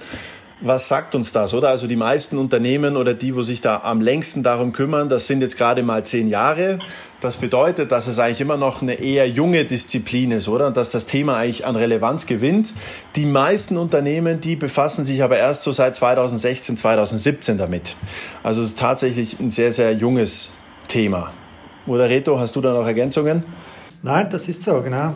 was 0.61 0.88
sagt 0.88 1.14
uns 1.14 1.33
das, 1.33 1.55
oder? 1.55 1.68
Also 1.68 1.87
die 1.87 1.96
meisten 1.96 2.37
Unternehmen 2.37 2.96
oder 2.96 3.14
die, 3.14 3.35
wo 3.35 3.42
sich 3.42 3.61
da 3.61 3.81
am 3.83 4.01
längsten 4.01 4.42
darum 4.42 4.73
kümmern, 4.73 5.09
das 5.09 5.27
sind 5.27 5.40
jetzt 5.40 5.57
gerade 5.57 5.83
mal 5.83 6.05
zehn 6.05 6.29
Jahre. 6.29 6.79
Das 7.20 7.37
bedeutet, 7.37 7.92
dass 7.92 8.07
es 8.07 8.18
eigentlich 8.18 8.40
immer 8.40 8.57
noch 8.57 8.83
eine 8.83 8.94
eher 8.94 9.29
junge 9.29 9.64
Disziplin 9.64 10.33
ist, 10.33 10.49
oder? 10.49 10.66
Und 10.66 10.77
dass 10.77 10.90
das 10.90 11.07
Thema 11.07 11.37
eigentlich 11.37 11.66
an 11.66 11.77
Relevanz 11.77 12.27
gewinnt. 12.27 12.70
Die 13.16 13.27
meisten 13.27 13.77
Unternehmen, 13.77 14.40
die 14.40 14.57
befassen 14.57 15.05
sich 15.05 15.23
aber 15.23 15.38
erst 15.38 15.62
so 15.62 15.73
seit 15.73 15.96
2016, 15.96 16.77
2017 16.77 17.59
damit. 17.59 17.96
Also 18.42 18.62
es 18.62 18.70
ist 18.70 18.79
tatsächlich 18.79 19.40
ein 19.40 19.51
sehr, 19.51 19.73
sehr 19.73 19.92
junges 19.92 20.51
Thema. 20.88 21.33
Oder 21.87 22.09
Reto, 22.09 22.38
hast 22.38 22.57
du 22.57 22.61
da 22.61 22.75
noch 22.75 22.87
Ergänzungen? 22.87 23.44
Nein, 24.03 24.29
das 24.31 24.49
ist 24.49 24.62
so, 24.62 24.81
genau. 24.83 25.14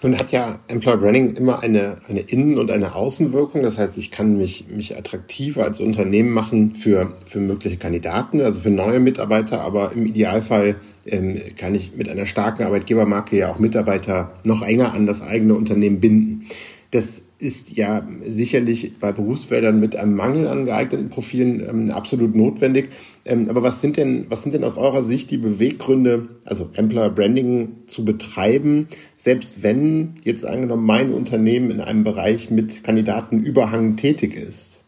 Nun 0.00 0.16
hat 0.16 0.30
ja 0.30 0.60
Employer 0.68 0.96
Branding 0.96 1.34
immer 1.34 1.60
eine, 1.60 1.96
eine 2.08 2.20
Innen- 2.20 2.58
und 2.58 2.70
eine 2.70 2.94
Außenwirkung. 2.94 3.62
Das 3.62 3.78
heißt, 3.78 3.98
ich 3.98 4.12
kann 4.12 4.38
mich, 4.38 4.66
mich 4.68 4.96
attraktiver 4.96 5.64
als 5.64 5.80
Unternehmen 5.80 6.30
machen 6.30 6.72
für, 6.72 7.14
für 7.24 7.40
mögliche 7.40 7.78
Kandidaten, 7.78 8.40
also 8.40 8.60
für 8.60 8.70
neue 8.70 9.00
Mitarbeiter, 9.00 9.60
aber 9.60 9.92
im 9.92 10.06
Idealfall 10.06 10.76
ähm, 11.04 11.40
kann 11.56 11.74
ich 11.74 11.96
mit 11.96 12.08
einer 12.08 12.26
starken 12.26 12.62
Arbeitgebermarke 12.62 13.36
ja 13.36 13.50
auch 13.50 13.58
Mitarbeiter 13.58 14.30
noch 14.44 14.62
enger 14.62 14.94
an 14.94 15.06
das 15.06 15.22
eigene 15.22 15.54
Unternehmen 15.54 15.98
binden. 15.98 16.46
Das 16.90 17.22
ist 17.38 17.70
ja 17.76 18.06
sicherlich 18.24 18.98
bei 18.98 19.12
Berufsfeldern 19.12 19.78
mit 19.78 19.94
einem 19.94 20.16
Mangel 20.16 20.48
an 20.48 20.64
geeigneten 20.64 21.10
Profilen 21.10 21.60
ähm, 21.68 21.90
absolut 21.90 22.34
notwendig. 22.34 22.90
Ähm, 23.24 23.48
aber 23.48 23.62
was 23.62 23.80
sind 23.80 23.96
denn, 23.96 24.26
was 24.28 24.42
sind 24.42 24.54
denn 24.54 24.64
aus 24.64 24.78
eurer 24.78 25.02
Sicht 25.02 25.30
die 25.30 25.38
Beweggründe, 25.38 26.28
also 26.44 26.70
Employer 26.74 27.10
Branding 27.10 27.76
zu 27.86 28.04
betreiben, 28.04 28.88
selbst 29.16 29.62
wenn 29.62 30.14
jetzt 30.24 30.44
angenommen 30.44 30.86
mein 30.86 31.12
Unternehmen 31.12 31.70
in 31.70 31.80
einem 31.80 32.04
Bereich 32.04 32.50
mit 32.50 32.82
Kandidatenüberhang 32.82 33.96
tätig 33.96 34.34
ist? 34.34 34.80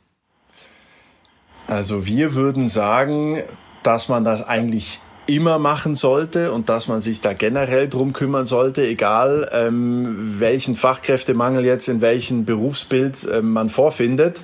Also 1.66 2.06
wir 2.06 2.34
würden 2.34 2.68
sagen, 2.68 3.42
dass 3.84 4.08
man 4.08 4.24
das 4.24 4.42
eigentlich 4.42 5.00
immer 5.36 5.58
machen 5.58 5.94
sollte 5.94 6.52
und 6.52 6.68
dass 6.68 6.88
man 6.88 7.00
sich 7.00 7.20
da 7.20 7.32
generell 7.32 7.88
drum 7.88 8.12
kümmern 8.12 8.46
sollte, 8.46 8.86
egal 8.86 9.48
ähm, 9.52 10.38
welchen 10.38 10.76
Fachkräftemangel 10.76 11.64
jetzt 11.64 11.88
in 11.88 12.00
welchem 12.00 12.44
Berufsbild 12.44 13.24
äh, 13.24 13.42
man 13.42 13.68
vorfindet. 13.68 14.42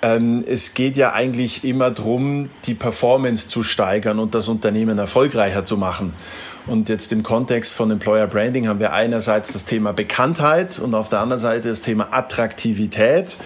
Ähm, 0.00 0.44
es 0.46 0.74
geht 0.74 0.96
ja 0.96 1.12
eigentlich 1.12 1.64
immer 1.64 1.90
drum, 1.90 2.50
die 2.66 2.74
Performance 2.74 3.48
zu 3.48 3.62
steigern 3.62 4.18
und 4.18 4.34
das 4.34 4.48
Unternehmen 4.48 4.98
erfolgreicher 4.98 5.64
zu 5.64 5.76
machen. 5.76 6.14
Und 6.66 6.88
jetzt 6.88 7.12
im 7.12 7.22
Kontext 7.22 7.74
von 7.74 7.90
Employer 7.90 8.26
Branding 8.26 8.68
haben 8.68 8.78
wir 8.78 8.92
einerseits 8.92 9.52
das 9.52 9.64
Thema 9.64 9.92
Bekanntheit 9.92 10.78
und 10.78 10.94
auf 10.94 11.08
der 11.08 11.20
anderen 11.20 11.40
Seite 11.40 11.68
das 11.68 11.80
Thema 11.80 12.08
Attraktivität. 12.12 13.36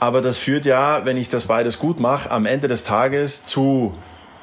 Aber 0.00 0.20
das 0.20 0.38
führt 0.38 0.64
ja, 0.64 1.04
wenn 1.04 1.16
ich 1.16 1.28
das 1.28 1.46
beides 1.46 1.78
gut 1.78 1.98
mache, 1.98 2.30
am 2.30 2.46
Ende 2.46 2.68
des 2.68 2.84
Tages 2.84 3.46
zu 3.46 3.94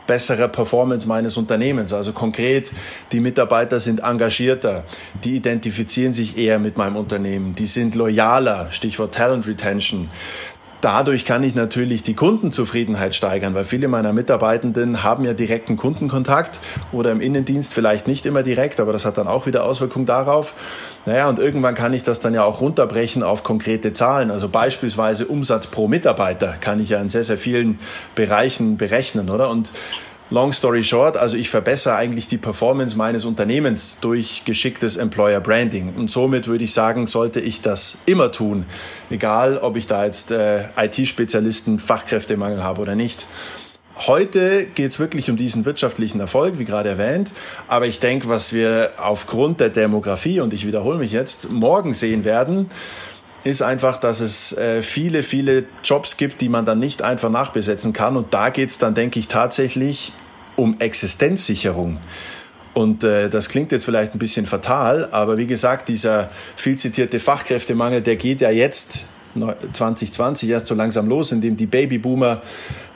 bessere 0.08 0.48
Performance 0.50 1.08
meines 1.08 1.38
Unternehmens. 1.38 1.94
Also 1.94 2.14
konkret, 2.14 2.72
die 3.12 3.20
Mitarbeiter 3.20 3.80
sind 3.80 4.02
engagierter, 4.02 4.84
die 5.24 5.36
identifizieren 5.36 6.14
sich 6.14 6.38
eher 6.38 6.60
mit 6.60 6.78
meinem 6.78 6.96
Unternehmen, 6.96 7.56
die 7.56 7.68
sind 7.68 7.96
loyaler, 7.96 8.72
Stichwort 8.72 9.14
Talent 9.14 9.48
Retention. 9.48 10.10
Dadurch 10.86 11.26
kann 11.26 11.42
ich 11.42 11.56
natürlich 11.56 12.04
die 12.04 12.14
Kundenzufriedenheit 12.14 13.16
steigern, 13.16 13.56
weil 13.56 13.64
viele 13.64 13.88
meiner 13.88 14.14
Mitarbeitenden 14.14 15.02
haben 15.02 15.26
ja 15.26 15.34
direkten 15.34 15.78
Kundenkontakt 15.78 16.60
oder 16.92 17.12
im 17.12 17.22
Innendienst 17.22 17.74
vielleicht 17.74 18.06
nicht 18.06 18.28
immer 18.28 18.44
direkt, 18.44 18.80
aber 18.80 18.94
das 18.94 19.04
hat 19.04 19.18
dann 19.18 19.28
auch 19.28 19.48
wieder 19.48 19.64
Auswirkungen 19.64 20.06
darauf. 20.06 20.54
Naja, 21.08 21.28
und 21.28 21.40
irgendwann 21.40 21.74
kann 21.74 21.92
ich 21.94 22.04
das 22.04 22.20
dann 22.20 22.36
ja 22.36 22.44
auch 22.44 22.62
runterbrechen 22.62 23.24
auf 23.24 23.42
konkrete 23.42 23.94
Zahlen. 23.94 24.30
Also 24.30 24.48
beispielsweise 24.48 25.26
Umsatz 25.26 25.66
pro 25.66 25.88
Mitarbeiter 25.88 26.54
kann 26.60 26.80
ich 26.80 26.90
ja 26.90 27.02
in 27.02 27.10
sehr, 27.10 27.24
sehr 27.24 27.40
vielen 27.40 27.80
Bereichen 28.14 28.78
berechnen, 28.78 29.32
oder? 29.32 29.50
Und 29.50 29.72
Long 30.32 30.54
story 30.54 30.84
short, 30.84 31.18
also 31.18 31.38
ich 31.38 31.50
verbessere 31.50 31.96
eigentlich 31.96 32.28
die 32.28 32.38
Performance 32.38 32.98
meines 32.98 33.26
Unternehmens 33.26 33.98
durch 34.02 34.42
geschicktes 34.44 34.96
Employer 34.96 35.40
Branding. 35.40 35.94
Und 35.96 36.10
somit 36.10 36.48
würde 36.48 36.64
ich 36.64 36.74
sagen, 36.74 37.06
sollte 37.06 37.40
ich 37.40 37.62
das 37.62 37.98
immer 38.08 38.32
tun, 38.32 38.66
egal 39.12 39.60
ob 39.60 39.78
ich 39.78 39.86
da 39.86 40.04
jetzt 40.04 40.32
äh, 40.32 40.70
IT-Spezialisten, 40.78 41.78
Fachkräftemangel 41.78 42.64
habe 42.64 42.82
oder 42.82 42.96
nicht. 42.96 43.28
Heute 43.98 44.66
geht 44.66 44.92
es 44.92 45.00
wirklich 45.00 45.30
um 45.30 45.38
diesen 45.38 45.64
wirtschaftlichen 45.64 46.20
Erfolg, 46.20 46.58
wie 46.58 46.66
gerade 46.66 46.90
erwähnt. 46.90 47.32
Aber 47.68 47.86
ich 47.86 48.00
denke, 48.00 48.28
was 48.28 48.52
wir 48.52 48.94
aufgrund 48.98 49.60
der 49.60 49.70
Demografie, 49.70 50.42
und 50.42 50.54
ich 50.54 50.66
wiederhole 50.66 50.98
mich 50.98 51.12
jetzt, 51.12 51.52
morgen 51.52 51.94
sehen 51.94 52.24
werden, 52.26 52.72
ist 53.46 53.62
einfach, 53.62 53.98
dass 53.98 54.22
es 54.22 54.58
äh, 54.58 54.82
viele, 54.82 55.22
viele 55.22 55.66
Jobs 55.84 56.18
gibt, 56.18 56.42
die 56.42 56.50
man 56.50 56.66
dann 56.66 56.80
nicht 56.80 57.04
einfach 57.04 57.30
nachbesetzen 57.30 57.94
kann. 57.94 58.18
Und 58.18 58.34
da 58.34 58.50
geht 58.50 58.70
es 58.70 58.80
dann, 58.80 58.96
denke 58.96 59.20
ich, 59.20 59.28
tatsächlich 59.28 60.14
um 60.56 60.80
Existenzsicherung. 60.80 62.00
Und 62.74 63.04
äh, 63.04 63.30
das 63.30 63.48
klingt 63.48 63.72
jetzt 63.72 63.86
vielleicht 63.86 64.16
ein 64.16 64.20
bisschen 64.20 64.48
fatal, 64.48 65.10
aber 65.12 65.38
wie 65.38 65.46
gesagt, 65.46 65.88
dieser 65.88 66.28
viel 66.58 66.78
zitierte 66.78 67.20
Fachkräftemangel, 67.20 68.02
der 68.02 68.16
geht 68.16 68.42
ja 68.42 68.50
jetzt 68.50 69.06
2020 69.74 70.50
erst 70.50 70.68
so 70.68 70.76
langsam 70.76 71.08
los, 71.08 71.32
indem 71.32 71.56
die 71.56 71.68
Babyboomer 71.68 72.42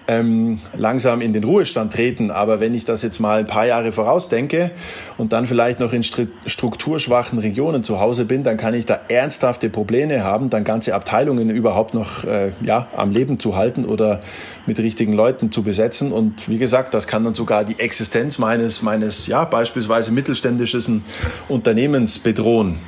ähm, 0.10 0.60
langsam 0.76 1.22
in 1.22 1.34
den 1.34 1.44
Ruhestand 1.44 1.94
treten. 1.94 2.32
Aber 2.32 2.60
wenn 2.60 2.74
ich 2.74 2.84
das 2.84 3.04
jetzt 3.04 3.20
mal 3.20 3.40
ein 3.40 3.46
paar 3.46 3.68
Jahre 3.68 3.92
vorausdenke 3.92 4.72
und 5.18 5.34
dann 5.34 5.46
vielleicht 5.46 5.80
noch 5.80 5.94
in 5.94 6.04
strukturschwachen 6.04 7.38
Regionen 7.38 7.84
zu 7.84 8.00
Hause 8.00 8.26
bin, 8.26 8.44
dann 8.44 8.58
kann 8.58 8.74
ich 8.74 8.88
da 8.88 9.00
ernsthafte 9.08 9.70
Probleme 9.70 10.24
haben, 10.24 10.50
dann 10.50 10.64
ganze 10.64 10.96
Abteilungen 10.96 11.52
überhaupt 11.52 11.94
noch 11.94 12.24
äh, 12.24 12.54
ja, 12.64 12.88
am 12.98 13.12
Leben 13.12 13.40
zu 13.40 13.56
halten 13.56 13.86
oder 13.86 14.22
mit 14.66 14.80
richtigen 14.80 15.14
Leuten 15.14 15.52
zu 15.52 15.62
besetzen. 15.62 16.12
Und 16.12 16.50
wie 16.50 16.58
gesagt, 16.58 16.96
das 16.96 17.06
kann 17.06 17.24
dann 17.24 17.36
sogar 17.36 17.64
die 17.64 17.80
Existenz 17.80 18.40
meines, 18.40 18.82
meines 18.82 19.28
ja, 19.28 19.46
beispielsweise 19.46 20.12
mittelständischen 20.12 21.04
Unternehmens 21.48 22.18
bedrohen, 22.18 22.80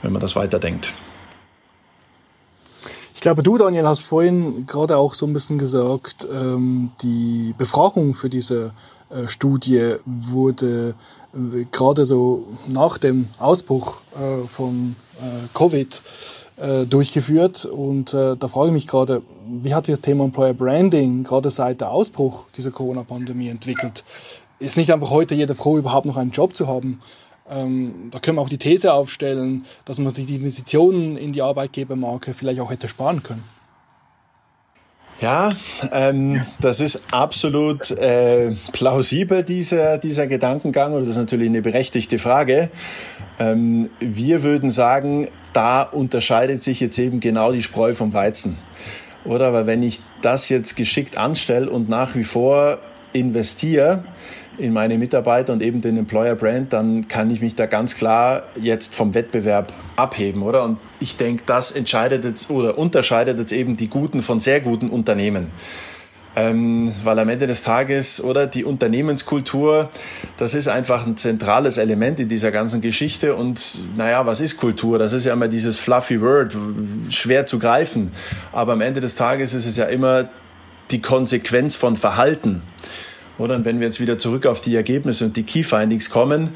wenn 0.00 0.12
man 0.12 0.20
das 0.20 0.36
weiterdenkt. 0.36 0.94
Ich 3.22 3.24
glaube, 3.24 3.44
du, 3.44 3.56
Daniel, 3.56 3.86
hast 3.86 4.00
vorhin 4.00 4.66
gerade 4.66 4.96
auch 4.96 5.14
so 5.14 5.26
ein 5.26 5.32
bisschen 5.32 5.56
gesagt, 5.56 6.26
ähm, 6.34 6.90
die 7.02 7.54
Befragung 7.56 8.14
für 8.14 8.28
diese 8.28 8.72
äh, 9.10 9.28
Studie 9.28 9.94
wurde 10.04 10.94
äh, 11.32 11.64
gerade 11.70 12.04
so 12.04 12.48
nach 12.66 12.98
dem 12.98 13.28
Ausbruch 13.38 13.98
äh, 14.16 14.44
von 14.48 14.96
Covid 15.54 16.02
durchgeführt. 16.90 17.64
Und 17.64 18.12
da 18.12 18.48
frage 18.48 18.68
ich 18.68 18.74
mich 18.74 18.86
gerade, 18.86 19.22
wie 19.46 19.74
hat 19.74 19.86
sich 19.86 19.94
das 19.94 20.00
Thema 20.00 20.24
Employer 20.24 20.52
Branding 20.52 21.24
gerade 21.24 21.50
seit 21.50 21.80
der 21.80 21.90
Ausbruch 21.90 22.46
dieser 22.56 22.72
Corona-Pandemie 22.72 23.48
entwickelt? 23.48 24.04
Ist 24.58 24.76
nicht 24.76 24.92
einfach 24.92 25.10
heute 25.10 25.34
jeder 25.34 25.54
froh, 25.54 25.78
überhaupt 25.78 26.06
noch 26.06 26.16
einen 26.16 26.32
Job 26.32 26.54
zu 26.54 26.66
haben? 26.66 27.00
Ähm, 27.50 28.08
da 28.10 28.18
können 28.18 28.38
wir 28.38 28.42
auch 28.42 28.48
die 28.48 28.58
These 28.58 28.92
aufstellen, 28.92 29.64
dass 29.84 29.98
man 29.98 30.12
sich 30.12 30.26
die 30.26 30.36
Investitionen 30.36 31.16
in 31.16 31.32
die 31.32 31.42
Arbeitgebermarke 31.42 32.34
vielleicht 32.34 32.60
auch 32.60 32.70
hätte 32.70 32.88
sparen 32.88 33.22
können. 33.22 33.44
Ja, 35.20 35.50
ähm, 35.92 36.42
das 36.60 36.80
ist 36.80 37.02
absolut 37.12 37.92
äh, 37.92 38.56
plausibel, 38.72 39.44
dieser, 39.44 39.98
dieser 39.98 40.26
Gedankengang, 40.26 40.94
und 40.94 41.02
das 41.02 41.10
ist 41.10 41.16
natürlich 41.16 41.48
eine 41.48 41.62
berechtigte 41.62 42.18
Frage. 42.18 42.70
Ähm, 43.38 43.88
wir 44.00 44.42
würden 44.42 44.72
sagen, 44.72 45.28
da 45.52 45.82
unterscheidet 45.82 46.62
sich 46.64 46.80
jetzt 46.80 46.98
eben 46.98 47.20
genau 47.20 47.52
die 47.52 47.62
Spreu 47.62 47.94
vom 47.94 48.12
Weizen. 48.12 48.58
Oder? 49.24 49.52
Weil 49.52 49.68
wenn 49.68 49.84
ich 49.84 50.00
das 50.22 50.48
jetzt 50.48 50.74
geschickt 50.74 51.16
anstelle 51.16 51.70
und 51.70 51.88
nach 51.88 52.16
wie 52.16 52.24
vor 52.24 52.78
investiere, 53.12 54.02
in 54.62 54.72
meine 54.72 54.96
Mitarbeiter 54.96 55.52
und 55.52 55.62
eben 55.62 55.80
den 55.80 55.98
Employer 55.98 56.36
Brand, 56.36 56.72
dann 56.72 57.08
kann 57.08 57.30
ich 57.30 57.40
mich 57.40 57.56
da 57.56 57.66
ganz 57.66 57.94
klar 57.94 58.44
jetzt 58.60 58.94
vom 58.94 59.12
Wettbewerb 59.12 59.72
abheben, 59.96 60.42
oder? 60.42 60.62
Und 60.62 60.78
ich 61.00 61.16
denke, 61.16 61.42
das 61.46 61.72
entscheidet 61.72 62.24
jetzt 62.24 62.50
oder 62.50 62.78
unterscheidet 62.78 63.38
jetzt 63.38 63.52
eben 63.52 63.76
die 63.76 63.88
guten 63.88 64.22
von 64.22 64.40
sehr 64.40 64.60
guten 64.60 64.88
Unternehmen. 64.88 65.50
Ähm, 66.34 66.94
weil 67.04 67.18
am 67.18 67.28
Ende 67.28 67.46
des 67.46 67.62
Tages 67.62 68.22
oder 68.22 68.46
die 68.46 68.64
Unternehmenskultur, 68.64 69.90
das 70.38 70.54
ist 70.54 70.66
einfach 70.66 71.06
ein 71.06 71.18
zentrales 71.18 71.76
Element 71.76 72.20
in 72.20 72.28
dieser 72.28 72.50
ganzen 72.50 72.80
Geschichte. 72.80 73.34
Und 73.34 73.78
naja, 73.96 74.24
was 74.24 74.40
ist 74.40 74.56
Kultur? 74.56 74.98
Das 74.98 75.12
ist 75.12 75.26
ja 75.26 75.34
immer 75.34 75.48
dieses 75.48 75.78
fluffy 75.78 76.22
Word, 76.22 76.56
schwer 77.10 77.44
zu 77.44 77.58
greifen. 77.58 78.12
Aber 78.52 78.72
am 78.72 78.80
Ende 78.80 79.02
des 79.02 79.14
Tages 79.14 79.52
ist 79.52 79.66
es 79.66 79.76
ja 79.76 79.84
immer 79.86 80.30
die 80.90 81.02
Konsequenz 81.02 81.76
von 81.76 81.96
Verhalten. 81.96 82.62
Oder? 83.42 83.56
Und 83.56 83.64
wenn 83.64 83.80
wir 83.80 83.86
jetzt 83.86 84.00
wieder 84.00 84.18
zurück 84.18 84.46
auf 84.46 84.60
die 84.60 84.74
Ergebnisse 84.76 85.26
und 85.26 85.36
die 85.36 85.42
Key 85.42 85.62
Findings 85.62 86.10
kommen, 86.10 86.50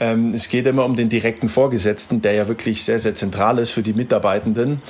ähm, 0.00 0.32
es 0.34 0.48
geht 0.48 0.66
immer 0.66 0.84
um 0.84 0.96
den 0.96 1.08
direkten 1.08 1.48
Vorgesetzten, 1.48 2.22
der 2.22 2.32
ja 2.32 2.48
wirklich 2.48 2.84
sehr, 2.84 2.98
sehr 2.98 3.14
zentral 3.14 3.58
ist 3.58 3.70
für 3.70 3.82
die 3.82 3.92
Mitarbeitenden. 3.92 4.80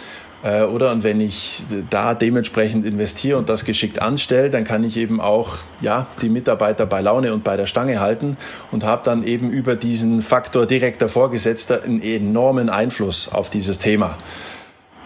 Äh, 0.42 0.62
oder? 0.62 0.92
Und 0.92 1.05
wenn 1.05 1.20
ich 1.20 1.62
da 1.90 2.14
dementsprechend 2.14 2.87
investiere 2.87 3.37
und 3.38 3.48
das 3.48 3.64
geschickt 3.64 4.00
anstelle, 4.00 4.50
dann 4.50 4.64
kann 4.64 4.85
ich 4.85 4.96
eben 4.96 5.20
auch 5.20 5.59
ja, 5.81 6.07
die 6.22 6.29
Mitarbeiter 6.29 6.87
bei 6.87 7.00
Laune 7.00 7.35
und 7.35 7.44
bei 7.44 7.57
der 7.57 7.66
Stange 7.66 8.00
halten 8.00 8.37
und 8.70 8.85
habe 8.85 9.03
dann 9.05 9.22
eben 9.24 9.50
über 9.50 9.76
diesen 9.76 10.22
Faktor 10.22 10.66
direkter 10.66 11.09
Vorgesetzter 11.09 11.83
einen 11.83 12.03
enormen 12.03 12.70
Einfluss 12.70 13.29
auf 13.31 13.50
dieses 13.50 13.79
Thema. 13.79 14.16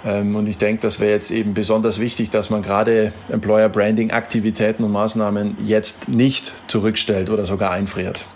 Ähm, 0.05 0.37
und 0.37 0.47
ich 0.47 0.59
denke, 0.59 0.83
das 0.83 1.01
wäre 1.01 1.13
jetzt 1.13 1.31
eben 1.31 1.55
besonders 1.55 1.99
wichtig, 1.99 2.31
dass 2.31 2.51
man 2.51 2.63
gerade 2.63 3.13
Employer 3.31 3.69
Branding 3.69 4.11
Aktivitäten 4.11 4.85
und 4.85 4.93
Maßnahmen 4.93 5.57
jetzt 5.67 6.09
nicht 6.09 6.53
zurückstellt 6.69 7.31
oder 7.31 7.47
sogar 7.47 7.71
einfriert. 7.71 8.27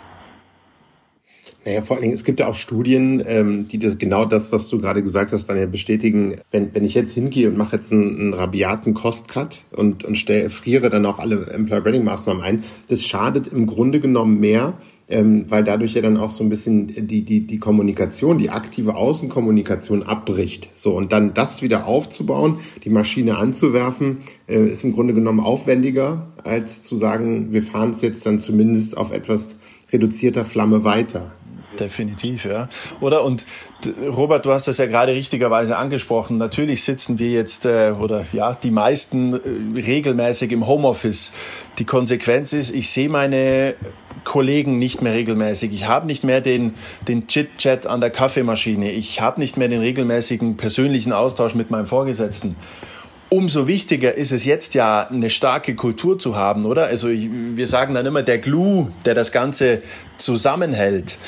Naja, 1.64 1.82
vor 1.82 1.96
allen 1.96 2.04
Dingen, 2.04 2.14
es 2.14 2.24
gibt 2.24 2.40
ja 2.40 2.46
auch 2.46 2.54
Studien, 2.54 3.22
ähm, 3.26 3.68
die 3.68 3.78
das, 3.78 3.98
genau 3.98 4.24
das, 4.24 4.52
was 4.52 4.68
du 4.68 4.80
gerade 4.80 5.02
gesagt 5.02 5.32
hast, 5.32 5.48
dann 5.48 5.58
ja 5.58 5.66
bestätigen. 5.66 6.36
Wenn, 6.50 6.74
wenn 6.74 6.84
ich 6.84 6.94
jetzt 6.94 7.12
hingehe 7.12 7.48
und 7.48 7.58
mache 7.58 7.76
jetzt 7.76 7.92
einen, 7.92 8.18
einen 8.18 8.34
rabiaten 8.34 8.94
Cost-Cut 8.94 9.64
und, 9.72 10.04
und 10.04 10.16
stelle, 10.16 10.48
friere 10.48 10.88
dann 10.88 11.04
auch 11.04 11.18
alle 11.18 11.46
Employer 11.48 11.82
Branding 11.82 12.04
Maßnahmen 12.04 12.42
ein, 12.42 12.64
das 12.88 13.04
schadet 13.04 13.48
im 13.48 13.66
Grunde 13.66 14.00
genommen 14.00 14.40
mehr, 14.40 14.74
ähm, 15.08 15.44
weil 15.48 15.64
dadurch 15.64 15.94
ja 15.94 16.02
dann 16.02 16.16
auch 16.16 16.30
so 16.30 16.44
ein 16.44 16.50
bisschen 16.50 17.06
die, 17.06 17.22
die, 17.22 17.46
die 17.46 17.58
Kommunikation, 17.58 18.38
die 18.38 18.50
aktive 18.50 18.96
Außenkommunikation 18.96 20.02
abbricht. 20.02 20.68
So, 20.74 20.96
und 20.96 21.12
dann 21.12 21.34
das 21.34 21.62
wieder 21.62 21.86
aufzubauen, 21.86 22.58
die 22.84 22.90
Maschine 22.90 23.38
anzuwerfen, 23.38 24.18
äh, 24.48 24.66
ist 24.66 24.84
im 24.84 24.92
Grunde 24.92 25.14
genommen 25.14 25.40
aufwendiger, 25.40 26.28
als 26.44 26.82
zu 26.82 26.96
sagen, 26.96 27.52
wir 27.52 27.62
fahren 27.62 27.90
es 27.90 28.02
jetzt 28.02 28.26
dann 28.26 28.38
zumindest 28.38 28.96
auf 28.96 29.12
etwas 29.12 29.56
reduzierter 29.92 30.44
Flamme 30.44 30.84
weiter. 30.84 31.32
Definitiv, 31.78 32.44
ja. 32.44 32.68
Oder 33.00 33.24
und 33.24 33.44
Robert, 33.86 34.44
du 34.44 34.52
hast 34.52 34.66
das 34.66 34.78
ja 34.78 34.86
gerade 34.86 35.12
richtigerweise 35.12 35.76
angesprochen. 35.76 36.36
Natürlich 36.36 36.82
sitzen 36.82 37.18
wir 37.18 37.30
jetzt 37.30 37.64
äh, 37.64 37.92
oder 37.98 38.26
ja 38.32 38.54
die 38.60 38.72
meisten 38.72 39.34
äh, 39.34 39.80
regelmäßig 39.80 40.50
im 40.50 40.66
Homeoffice. 40.66 41.32
Die 41.78 41.84
Konsequenz 41.84 42.52
ist, 42.52 42.74
ich 42.74 42.90
sehe 42.90 43.08
meine 43.08 43.74
Kollegen 44.24 44.78
nicht 44.78 45.00
mehr 45.00 45.12
regelmäßig. 45.12 45.72
Ich 45.72 45.86
habe 45.86 46.06
nicht 46.06 46.24
mehr 46.24 46.40
den 46.40 46.74
den 47.06 47.28
Chit-Chat 47.28 47.86
an 47.86 48.00
der 48.00 48.10
Kaffeemaschine. 48.10 48.90
Ich 48.90 49.20
habe 49.20 49.40
nicht 49.40 49.56
mehr 49.56 49.68
den 49.68 49.80
regelmäßigen 49.80 50.56
persönlichen 50.56 51.12
Austausch 51.12 51.54
mit 51.54 51.70
meinem 51.70 51.86
Vorgesetzten 51.86 52.56
umso 53.30 53.66
wichtiger 53.66 54.14
ist 54.14 54.32
es 54.32 54.44
jetzt 54.44 54.74
ja, 54.74 55.06
eine 55.06 55.30
starke 55.30 55.74
Kultur 55.74 56.18
zu 56.18 56.36
haben, 56.36 56.64
oder? 56.64 56.86
Also 56.86 57.08
wir 57.08 57.66
sagen 57.66 57.94
dann 57.94 58.06
immer 58.06 58.22
der 58.22 58.38
Glue, 58.38 58.90
der 59.04 59.14
das 59.14 59.32
Ganze 59.32 59.82
zusammenhält. 60.16 61.18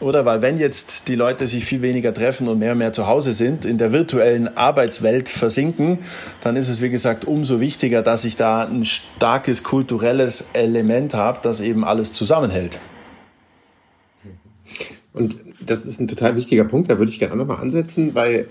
Oder 0.00 0.24
weil 0.24 0.40
wenn 0.40 0.58
jetzt 0.58 1.08
die 1.08 1.14
Leute 1.14 1.46
sich 1.46 1.66
viel 1.66 1.82
weniger 1.82 2.14
treffen 2.14 2.48
und 2.48 2.58
mehr 2.58 2.72
und 2.72 2.78
mehr 2.78 2.92
zu 2.92 3.06
Hause 3.06 3.34
sind, 3.34 3.66
in 3.66 3.76
der 3.76 3.92
virtuellen 3.92 4.56
Arbeitswelt 4.56 5.28
versinken, 5.28 5.98
dann 6.40 6.56
ist 6.56 6.70
es, 6.70 6.80
wie 6.80 6.88
gesagt, 6.88 7.26
umso 7.26 7.60
wichtiger, 7.60 8.02
dass 8.02 8.24
ich 8.24 8.36
da 8.36 8.64
ein 8.64 8.86
starkes 8.86 9.62
kulturelles 9.62 10.46
Element 10.54 11.12
habe, 11.12 11.40
das 11.42 11.60
eben 11.60 11.84
alles 11.84 12.14
zusammenhält. 12.14 12.80
Und 15.12 15.36
das 15.60 15.84
ist 15.84 16.00
ein 16.00 16.08
total 16.08 16.36
wichtiger 16.36 16.64
Punkt, 16.64 16.90
da 16.90 16.98
würde 16.98 17.10
ich 17.10 17.18
gerne 17.18 17.34
auch 17.34 17.38
nochmal 17.38 17.58
ansetzen, 17.58 18.14
weil 18.14 18.46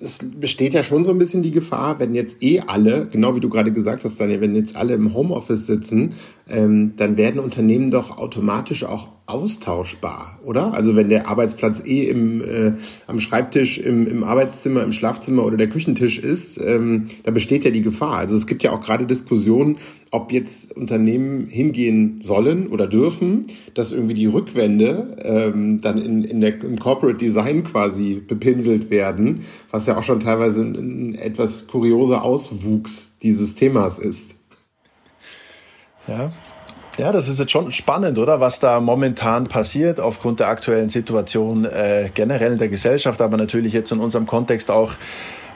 es 0.00 0.20
besteht 0.22 0.74
ja 0.74 0.82
schon 0.82 1.04
so 1.04 1.10
ein 1.10 1.18
bisschen 1.18 1.42
die 1.42 1.50
Gefahr, 1.50 1.98
wenn 1.98 2.14
jetzt 2.14 2.42
eh 2.42 2.60
alle, 2.60 3.06
genau 3.06 3.34
wie 3.36 3.40
du 3.40 3.48
gerade 3.48 3.72
gesagt 3.72 4.04
hast, 4.04 4.20
Daniel, 4.20 4.40
wenn 4.40 4.54
jetzt 4.54 4.76
alle 4.76 4.94
im 4.94 5.14
Homeoffice 5.14 5.66
sitzen, 5.66 6.14
ähm, 6.48 6.94
dann 6.96 7.16
werden 7.16 7.40
Unternehmen 7.40 7.90
doch 7.90 8.18
automatisch 8.18 8.84
auch 8.84 9.08
austauschbar, 9.26 10.38
oder? 10.44 10.72
Also 10.72 10.94
wenn 10.94 11.08
der 11.08 11.26
Arbeitsplatz 11.26 11.84
eh 11.84 12.04
im, 12.04 12.40
äh, 12.40 12.74
am 13.08 13.18
Schreibtisch, 13.18 13.78
im, 13.78 14.06
im 14.06 14.22
Arbeitszimmer, 14.22 14.84
im 14.84 14.92
Schlafzimmer 14.92 15.44
oder 15.44 15.56
der 15.56 15.68
Küchentisch 15.68 16.20
ist, 16.20 16.60
ähm, 16.64 17.06
da 17.24 17.32
besteht 17.32 17.64
ja 17.64 17.72
die 17.72 17.82
Gefahr. 17.82 18.18
Also 18.18 18.36
es 18.36 18.46
gibt 18.46 18.62
ja 18.62 18.70
auch 18.70 18.80
gerade 18.80 19.04
Diskussionen, 19.04 19.78
ob 20.12 20.30
jetzt 20.30 20.76
Unternehmen 20.76 21.48
hingehen 21.48 22.20
sollen 22.20 22.68
oder 22.68 22.86
dürfen, 22.86 23.46
dass 23.74 23.90
irgendwie 23.90 24.14
die 24.14 24.26
Rückwände 24.26 25.16
ähm, 25.24 25.80
dann 25.80 25.98
in, 25.98 26.22
in 26.22 26.40
der, 26.40 26.62
im 26.62 26.78
Corporate 26.78 27.18
Design 27.18 27.64
quasi 27.64 28.22
bepinselt 28.24 28.90
werden, 28.90 29.40
was 29.72 29.88
ja 29.88 29.96
auch 29.98 30.04
schon 30.04 30.20
teilweise 30.20 30.60
ein, 30.60 30.76
ein 30.76 31.14
etwas 31.16 31.66
kurioser 31.66 32.22
Auswuchs 32.22 33.16
dieses 33.22 33.56
Themas 33.56 33.98
ist. 33.98 34.35
Ja, 36.08 36.32
ja, 36.98 37.12
das 37.12 37.28
ist 37.28 37.38
jetzt 37.38 37.52
schon 37.52 37.70
spannend, 37.72 38.18
oder? 38.18 38.40
Was 38.40 38.58
da 38.58 38.80
momentan 38.80 39.44
passiert 39.44 40.00
aufgrund 40.00 40.40
der 40.40 40.48
aktuellen 40.48 40.88
Situation 40.88 41.66
äh, 41.66 42.08
generell 42.14 42.52
in 42.52 42.58
der 42.58 42.68
Gesellschaft, 42.68 43.20
aber 43.20 43.36
natürlich 43.36 43.74
jetzt 43.74 43.92
in 43.92 44.00
unserem 44.00 44.26
Kontext 44.26 44.70
auch 44.70 44.94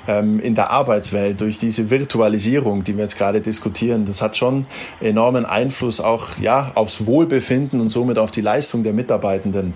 ähm, 0.07 0.39
in 0.41 0.55
der 0.55 0.71
Arbeitswelt 0.71 1.41
durch 1.41 1.59
diese 1.59 1.89
Virtualisierung, 1.89 2.85
die 2.85 2.95
wir 2.95 3.05
jetzt 3.05 3.17
gerade 3.17 3.41
diskutieren. 3.41 4.05
Das 4.05 4.21
hat 4.21 4.37
schon 4.37 4.67
enormen 5.01 5.47
Einfluss 5.47 6.03
auch 6.03 6.37
ja 6.39 6.73
aufs 6.75 7.07
Wohlbefinden 7.07 7.81
und 7.81 7.89
somit 7.89 8.19
auf 8.19 8.31
die 8.31 8.43
Leistung 8.43 8.83
der 8.83 8.93
Mitarbeitenden. 8.93 9.73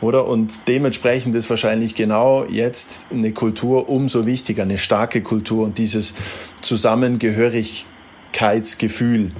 Oder? 0.00 0.26
Und 0.26 0.52
dementsprechend 0.66 1.36
ist 1.36 1.48
wahrscheinlich 1.48 1.94
genau 1.94 2.44
jetzt 2.46 2.90
eine 3.12 3.30
Kultur 3.32 3.88
umso 3.88 4.26
wichtiger, 4.26 4.64
eine 4.64 4.78
starke 4.78 5.22
Kultur 5.22 5.64
und 5.64 5.78
dieses 5.78 6.14
Zusammengehörigkeitsgefühl 6.62 9.30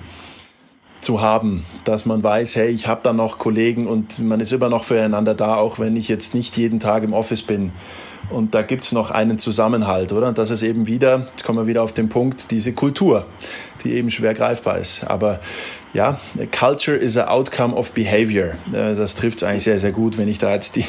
zu 1.01 1.21
haben, 1.21 1.65
dass 1.85 2.07
man 2.07 2.23
weiß, 2.23 2.57
hey, 2.57 2.69
ich 2.69 2.87
habe 2.87 3.01
da 3.03 3.13
noch 3.13 3.39
Kollegen 3.39 3.87
und 3.87 4.19
man 4.19 4.41
ist 4.41 4.53
immer 4.53 4.69
noch 4.69 4.85
füreinander 4.85 5.35
da, 5.35 5.57
auch 5.57 5.79
wenn 5.79 5.97
ich 5.97 6.09
jetzt 6.09 6.35
nicht 6.35 6.57
jeden 6.57 6.81
Tag 6.81 7.03
im 7.03 7.13
Office 7.13 7.43
bin. 7.43 7.73
Und 8.31 8.55
da 8.55 8.63
gibt's 8.63 8.93
noch 8.93 9.11
einen 9.11 9.39
Zusammenhalt, 9.39 10.13
oder? 10.13 10.29
Und 10.29 10.39
das 10.39 10.51
ist 10.51 10.63
eben 10.63 10.87
wieder, 10.87 11.27
jetzt 11.31 11.45
kommen 11.45 11.59
wir 11.59 11.67
wieder 11.67 11.83
auf 11.83 11.93
den 11.93 12.09
Punkt, 12.09 12.51
diese 12.51 12.73
Kultur, 12.73 13.27
die 13.85 13.93
eben 13.93 14.11
schwer 14.11 14.35
greifbar 14.35 14.79
ist. 14.79 15.05
Aber 15.05 15.41
ja, 15.97 16.19
Culture 16.53 16.97
is 16.97 17.17
a 17.17 17.27
outcome 17.27 17.75
of 17.75 17.93
behavior. 17.93 18.53
Äh, 18.73 18.95
das 18.95 19.15
trifft 19.15 19.39
es 19.39 19.45
eigentlich 19.45 19.63
sehr, 19.63 19.79
sehr 19.79 19.93
gut, 19.93 20.19
wenn 20.19 20.29
ich 20.29 20.39
da 20.39 20.53
jetzt 20.53 20.77
die, 20.77 20.85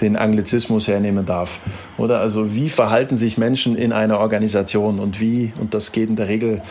den 0.00 0.16
Anglizismus 0.16 0.86
hernehmen 0.86 1.26
darf. 1.26 1.58
Oder 1.98 2.20
also 2.20 2.54
wie 2.54 2.68
verhalten 2.68 3.16
sich 3.16 3.38
Menschen 3.38 3.74
in 3.74 3.92
einer 3.92 4.20
Organisation 4.20 5.00
und 5.00 5.20
wie, 5.20 5.52
und 5.58 5.74
das 5.74 5.90
geht 5.90 6.08
in 6.08 6.16
der 6.16 6.28
Regel 6.28 6.62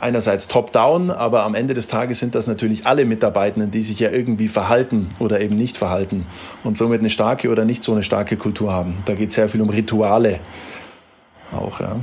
einerseits 0.00 0.46
top-down, 0.46 1.10
aber 1.10 1.42
am 1.42 1.56
Ende 1.56 1.74
des 1.74 1.88
Tages 1.88 2.20
sind 2.20 2.36
das 2.36 2.46
natürlich 2.46 2.86
alle 2.86 3.04
Mitarbeitenden, 3.06 3.72
die 3.72 3.82
sich 3.82 3.98
ja 3.98 4.10
irgendwie 4.10 4.46
verhalten 4.46 5.08
oder 5.18 5.40
eben 5.40 5.56
nicht 5.56 5.76
verhalten 5.76 6.26
und 6.62 6.78
somit 6.78 7.00
eine 7.00 7.10
starke 7.10 7.50
oder 7.50 7.64
nicht 7.64 7.82
so 7.82 7.92
eine 7.92 8.04
starke 8.04 8.36
Kultur 8.36 8.72
haben. 8.72 8.98
Da 9.06 9.14
geht 9.14 9.32
sehr 9.32 9.48
viel 9.48 9.61
um 9.62 9.70
Rituale 9.70 10.40
auch, 11.52 11.80
ja. 11.80 11.96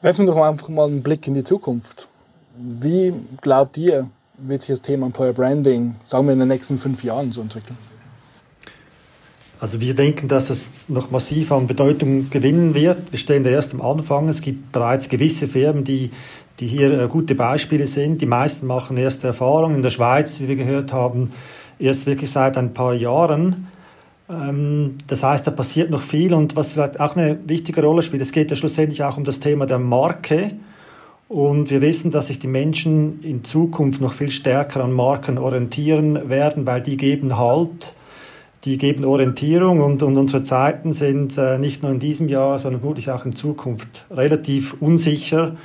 Werfen 0.00 0.26
wir 0.26 0.34
doch 0.34 0.42
einfach 0.42 0.68
mal 0.68 0.86
einen 0.86 1.02
Blick 1.02 1.26
in 1.26 1.34
die 1.34 1.44
Zukunft. 1.44 2.08
Wie 2.56 3.14
glaubt 3.40 3.76
ihr, 3.78 4.08
wird 4.38 4.62
sich 4.62 4.70
das 4.70 4.82
Thema 4.82 5.06
Employer 5.06 5.32
Branding, 5.32 5.96
sagen 6.04 6.26
wir, 6.26 6.32
in 6.32 6.38
den 6.38 6.48
nächsten 6.48 6.78
fünf 6.78 7.02
Jahren 7.04 7.32
so 7.32 7.40
entwickeln? 7.40 7.76
Also 9.60 9.80
wir 9.80 9.94
denken, 9.94 10.28
dass 10.28 10.50
es 10.50 10.70
noch 10.88 11.10
massiv 11.10 11.50
an 11.52 11.66
Bedeutung 11.66 12.28
gewinnen 12.28 12.74
wird. 12.74 13.12
Wir 13.12 13.18
stehen 13.18 13.44
da 13.44 13.50
erst 13.50 13.72
am 13.72 13.80
Anfang. 13.80 14.28
Es 14.28 14.42
gibt 14.42 14.72
bereits 14.72 15.08
gewisse 15.08 15.48
Firmen, 15.48 15.84
die, 15.84 16.10
die 16.60 16.66
hier 16.66 17.00
äh, 17.00 17.08
gute 17.08 17.34
Beispiele 17.34 17.86
sind. 17.86 18.20
Die 18.20 18.26
meisten 18.26 18.66
machen 18.66 18.96
erste 18.96 19.28
Erfahrungen. 19.28 19.76
In 19.76 19.82
der 19.82 19.90
Schweiz, 19.90 20.40
wie 20.40 20.48
wir 20.48 20.56
gehört 20.56 20.92
haben, 20.92 21.32
erst 21.78 22.06
wirklich 22.06 22.30
seit 22.30 22.58
ein 22.58 22.74
paar 22.74 22.92
Jahren. 22.92 23.68
Ähm, 24.28 24.96
das 25.06 25.22
heißt, 25.22 25.46
da 25.46 25.50
passiert 25.50 25.90
noch 25.90 26.02
viel. 26.02 26.34
Und 26.34 26.56
was 26.56 26.72
vielleicht 26.72 27.00
auch 27.00 27.16
eine 27.16 27.38
wichtige 27.46 27.82
Rolle 27.82 28.02
spielt, 28.02 28.22
es 28.22 28.32
geht 28.32 28.50
ja 28.50 28.56
schlussendlich 28.56 29.02
auch 29.02 29.16
um 29.16 29.24
das 29.24 29.40
Thema 29.40 29.66
der 29.66 29.78
Marke. 29.78 30.52
Und 31.28 31.70
wir 31.70 31.80
wissen, 31.80 32.10
dass 32.10 32.28
sich 32.28 32.38
die 32.38 32.48
Menschen 32.48 33.22
in 33.22 33.44
Zukunft 33.44 34.00
noch 34.00 34.12
viel 34.12 34.30
stärker 34.30 34.84
an 34.84 34.92
Marken 34.92 35.38
orientieren 35.38 36.28
werden, 36.28 36.66
weil 36.66 36.82
die 36.82 36.96
geben 36.96 37.38
Halt, 37.38 37.94
die 38.64 38.78
geben 38.78 39.04
Orientierung 39.04 39.80
und, 39.80 40.02
und 40.02 40.16
unsere 40.16 40.42
Zeiten 40.42 40.92
sind 40.92 41.36
äh, 41.36 41.58
nicht 41.58 41.82
nur 41.82 41.92
in 41.92 41.98
diesem 41.98 42.28
Jahr, 42.28 42.58
sondern 42.58 42.82
wirklich 42.82 43.10
auch 43.10 43.24
in 43.26 43.34
Zukunft 43.36 44.06
relativ 44.10 44.76
unsicher. 44.80 45.56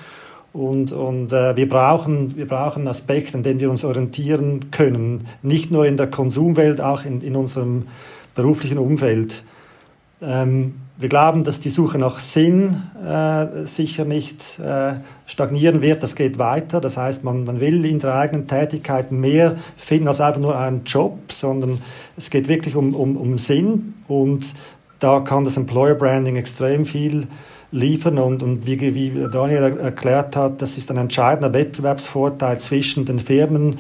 Und, 0.52 0.92
und 0.92 1.32
äh, 1.32 1.56
wir, 1.56 1.70
brauchen, 1.70 2.36
wir 2.36 2.48
brauchen 2.48 2.88
Aspekte, 2.88 3.38
an 3.38 3.44
denen 3.44 3.60
wir 3.60 3.70
uns 3.70 3.84
orientieren 3.84 4.72
können. 4.72 5.28
Nicht 5.44 5.72
nur 5.72 5.86
in 5.86 5.96
der 5.96 6.08
Konsumwelt, 6.08 6.82
auch 6.82 7.06
in, 7.06 7.22
in 7.22 7.36
unserem 7.36 7.84
beruflichen 8.42 8.78
Umfeld. 8.78 9.44
Ähm, 10.22 10.76
wir 10.98 11.08
glauben, 11.08 11.46
dass 11.46 11.62
die 11.62 11.70
Suche 11.70 11.98
nach 11.98 12.20
Sinn 12.20 12.84
äh, 13.06 13.66
sicher 13.66 14.04
nicht 14.04 14.60
äh, 14.60 14.96
stagnieren 15.26 15.82
wird. 15.82 16.04
Das 16.04 16.16
geht 16.16 16.38
weiter. 16.40 16.82
Das 16.82 16.98
heißt, 16.98 17.24
man, 17.24 17.46
man 17.46 17.62
will 17.62 17.86
in 17.86 18.00
der 18.00 18.16
eigenen 18.16 18.48
Tätigkeit 18.48 19.12
mehr 19.12 19.56
finden 19.78 20.10
als 20.10 20.20
einfach 20.20 20.42
nur 20.42 20.58
einen 20.60 20.84
Job, 20.84 21.32
sondern 21.32 21.82
es 22.18 22.30
geht 22.30 22.50
wirklich 22.50 22.76
um, 22.76 22.94
um, 22.96 23.16
um 23.16 23.38
Sinn. 23.38 23.94
Und 24.10 24.54
da 25.00 25.22
kann 25.22 25.46
das 25.46 25.56
Employer 25.56 25.96
Branding 25.96 26.36
extrem 26.36 26.86
viel 26.86 27.28
liefern. 27.72 28.18
Und, 28.18 28.44
und 28.44 28.66
wie, 28.66 28.94
wie 28.94 29.28
Daniel 29.32 29.78
erklärt 29.80 30.36
hat, 30.36 30.62
das 30.62 30.78
ist 30.78 30.92
ein 30.92 30.98
entscheidender 30.98 31.54
Wettbewerbsvorteil 31.54 32.60
zwischen 32.60 33.06
den 33.06 33.20
Firmen 33.20 33.80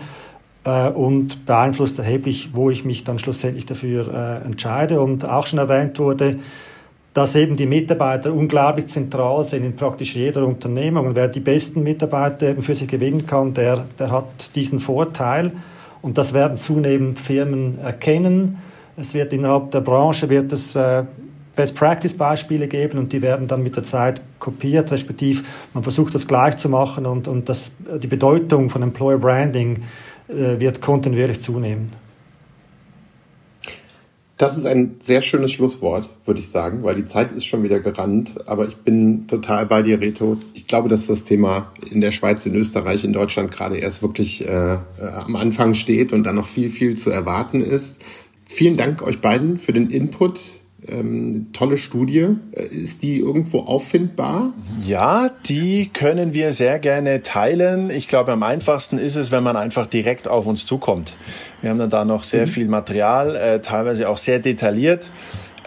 äh, 0.64 0.90
und 0.90 1.46
beeinflusst 1.46 2.00
erheblich, 2.00 2.50
wo 2.54 2.70
ich 2.70 2.86
mich 2.86 3.04
dann 3.04 3.20
schlussendlich 3.20 3.66
dafür 3.66 4.42
äh, 4.44 4.46
entscheide. 4.46 5.02
Und 5.02 5.26
auch 5.26 5.48
schon 5.48 5.60
erwähnt 5.60 6.00
wurde, 6.00 6.40
dass 7.14 7.36
eben 7.36 7.56
die 7.56 7.66
Mitarbeiter 7.66 8.34
unglaublich 8.34 8.88
zentral 8.88 9.44
sind 9.44 9.64
in 9.64 9.76
praktisch 9.76 10.16
jeder 10.16 10.46
Unternehmung. 10.46 11.08
Und 11.08 11.16
wer 11.16 11.28
die 11.28 11.40
besten 11.40 11.84
Mitarbeiter 11.84 12.50
eben 12.50 12.62
für 12.62 12.76
sich 12.76 12.88
gewinnen 12.88 13.26
kann, 13.26 13.54
der, 13.54 13.86
der 13.98 14.12
hat 14.12 14.56
diesen 14.56 14.80
Vorteil. 14.80 15.52
Und 16.02 16.18
das 16.18 16.34
werden 16.34 16.58
zunehmend 16.58 17.20
Firmen 17.20 17.80
erkennen. 17.80 18.58
Es 18.96 19.14
wird 19.14 19.34
innerhalb 19.34 19.72
der 19.72 19.82
Branche 19.82 20.30
wird 20.30 20.52
es 20.54 20.76
äh, 20.76 21.04
Best 21.60 21.76
Practice 21.76 22.14
Beispiele 22.14 22.70
geben 22.70 22.98
und 23.00 23.12
die 23.12 23.22
werden 23.22 23.48
dann 23.48 23.62
mit 23.62 23.76
der 23.76 23.84
Zeit 23.84 24.22
kopiert, 24.40 24.94
respektive 24.94 25.44
man 25.74 25.84
versucht 25.84 26.16
das 26.16 26.26
gleich 26.26 26.56
zu 26.56 26.70
machen 26.70 27.06
und, 27.06 27.28
und 27.28 27.50
das, 27.50 27.74
die 28.02 28.08
Bedeutung 28.08 28.70
von 28.70 28.82
Employer 28.82 29.18
Branding 29.18 29.84
wird 30.30 30.82
kontinuierlich 30.82 31.40
zunehmen. 31.40 31.92
Das 34.38 34.58
ist 34.58 34.66
ein 34.66 34.96
sehr 35.02 35.22
schönes 35.22 35.52
Schlusswort, 35.52 36.10
würde 36.26 36.40
ich 36.40 36.48
sagen, 36.48 36.82
weil 36.84 36.96
die 36.96 37.04
Zeit 37.04 37.34
ist 37.34 37.44
schon 37.44 37.62
wieder 37.62 37.82
gerannt. 37.82 38.48
Aber 38.48 38.66
ich 38.66 38.78
bin 38.78 39.28
total 39.28 39.66
bei 39.66 39.82
dir, 39.82 40.00
Reto. 40.00 40.38
Ich 40.54 40.66
glaube, 40.66 40.88
dass 40.88 41.08
das 41.08 41.26
Thema 41.26 41.74
in 41.92 42.00
der 42.00 42.12
Schweiz, 42.12 42.46
in 42.46 42.56
Österreich, 42.56 43.04
in 43.04 43.12
Deutschland 43.12 43.52
gerade 43.52 43.78
erst 43.78 44.02
wirklich 44.02 44.48
äh, 44.48 44.76
äh 44.76 44.80
am 45.26 45.36
Anfang 45.36 45.74
steht 45.74 46.14
und 46.14 46.24
dann 46.24 46.36
noch 46.36 46.48
viel, 46.48 46.70
viel 46.70 46.96
zu 46.96 47.10
erwarten 47.10 47.60
ist. 47.60 48.02
Vielen 48.46 48.78
Dank 48.78 49.02
euch 49.02 49.20
beiden 49.20 49.60
für 49.60 49.74
den 49.74 49.90
Input 49.90 50.59
ähm, 50.88 51.48
tolle 51.54 51.78
Studie. 51.78 52.28
Äh, 52.52 52.64
ist 52.66 53.04
die 53.04 53.20
irgendwo 53.20 53.60
auffindbar? 53.60 54.54
Ja, 54.86 55.30
die 55.46 55.90
können 55.92 56.34
wir 56.34 56.54
sehr 56.54 56.80
gerne 56.80 57.22
teilen. 57.22 57.90
Ich 57.90 58.08
glaube, 58.08 58.32
am 58.32 58.44
einfachsten 58.44 58.98
ist 58.98 59.16
es, 59.16 59.32
wenn 59.32 59.44
man 59.44 59.56
einfach 59.56 59.88
direkt 59.88 60.28
auf 60.28 60.46
uns 60.48 60.66
zukommt. 60.66 61.18
Wir 61.62 61.70
haben 61.70 61.80
dann 61.80 61.90
da 61.90 62.06
noch 62.06 62.24
sehr 62.24 62.46
mhm. 62.46 62.52
viel 62.52 62.68
Material, 62.68 63.36
äh, 63.36 63.62
teilweise 63.62 64.10
auch 64.10 64.18
sehr 64.18 64.40
detailliert. 64.40 65.10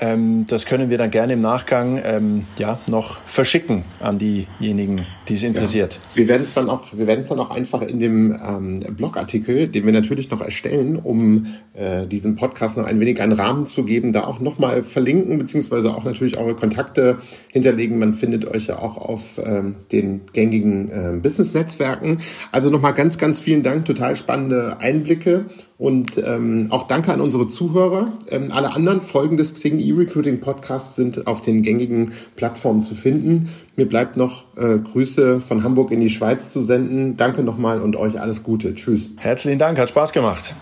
Ähm, 0.02 0.46
das 0.48 0.66
können 0.66 0.90
wir 0.90 0.98
dann 0.98 1.12
gerne 1.12 1.34
im 1.34 1.40
Nachgang 1.40 2.00
ähm, 2.04 2.44
ja, 2.58 2.80
noch 2.90 3.20
verschicken 3.24 3.84
an 4.00 4.18
diejenigen, 4.18 5.06
die 5.28 5.36
es 5.36 5.44
interessiert. 5.44 5.94
Ja. 5.94 6.16
Wir 6.16 6.28
werden 6.28 6.42
es 6.42 6.54
dann 6.54 6.68
auch, 6.68 6.92
wir 6.92 7.06
werden 7.06 7.20
es 7.20 7.28
dann 7.28 7.38
auch 7.38 7.52
einfach 7.52 7.82
in 7.82 8.00
dem 8.00 8.36
ähm, 8.44 8.80
Blogartikel, 8.96 9.68
den 9.68 9.86
wir 9.86 9.92
natürlich 9.92 10.28
noch 10.28 10.40
erstellen, 10.40 10.96
um 10.96 11.46
äh, 11.74 12.04
diesem 12.08 12.34
Podcast 12.34 12.78
noch 12.78 12.84
ein 12.84 12.98
wenig 12.98 13.20
einen 13.20 13.32
Rahmen 13.32 13.64
zu 13.64 13.84
geben, 13.84 14.12
da 14.12 14.24
auch 14.24 14.40
nochmal 14.40 14.82
verlinken, 14.82 15.38
beziehungsweise 15.38 15.94
auch 15.94 16.02
natürlich 16.02 16.36
eure 16.36 16.56
Kontakte 16.56 17.18
hinterlegen. 17.52 18.00
Man 18.00 18.14
findet 18.14 18.44
euch 18.44 18.66
ja 18.66 18.80
auch 18.80 18.96
auf 18.96 19.40
ähm, 19.44 19.76
den 19.92 20.22
gängigen 20.32 20.88
äh, 20.88 21.16
Business-Netzwerken. 21.22 22.18
Also 22.50 22.70
nochmal 22.70 22.94
ganz, 22.94 23.18
ganz 23.18 23.38
vielen 23.38 23.62
Dank, 23.62 23.84
total 23.84 24.16
spannende 24.16 24.80
Einblicke 24.80 25.44
und 25.82 26.16
ähm, 26.24 26.68
auch 26.70 26.84
danke 26.84 27.12
an 27.12 27.20
unsere 27.20 27.48
Zuhörer. 27.48 28.12
Ähm, 28.28 28.52
alle 28.52 28.72
anderen 28.76 29.00
Folgen 29.00 29.36
des 29.36 29.52
Xing 29.52 29.80
E-Recruiting 29.80 30.38
Podcasts 30.38 30.94
sind 30.94 31.26
auf 31.26 31.40
den 31.40 31.62
gängigen 31.62 32.12
Plattformen 32.36 32.80
zu 32.80 32.94
finden. 32.94 33.48
Mir 33.74 33.88
bleibt 33.88 34.16
noch 34.16 34.44
äh, 34.56 34.78
Grüße 34.78 35.40
von 35.40 35.64
Hamburg 35.64 35.90
in 35.90 36.00
die 36.00 36.10
Schweiz 36.10 36.50
zu 36.50 36.60
senden. 36.60 37.16
Danke 37.16 37.42
nochmal 37.42 37.80
und 37.80 37.96
euch 37.96 38.20
alles 38.20 38.44
Gute. 38.44 38.76
Tschüss. 38.76 39.10
Herzlichen 39.16 39.58
Dank, 39.58 39.76
hat 39.76 39.90
Spaß 39.90 40.12
gemacht. 40.12 40.54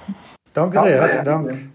Danke 0.55 0.81
sehr, 0.81 1.03
herzlichen 1.03 1.25
Dank. 1.27 1.71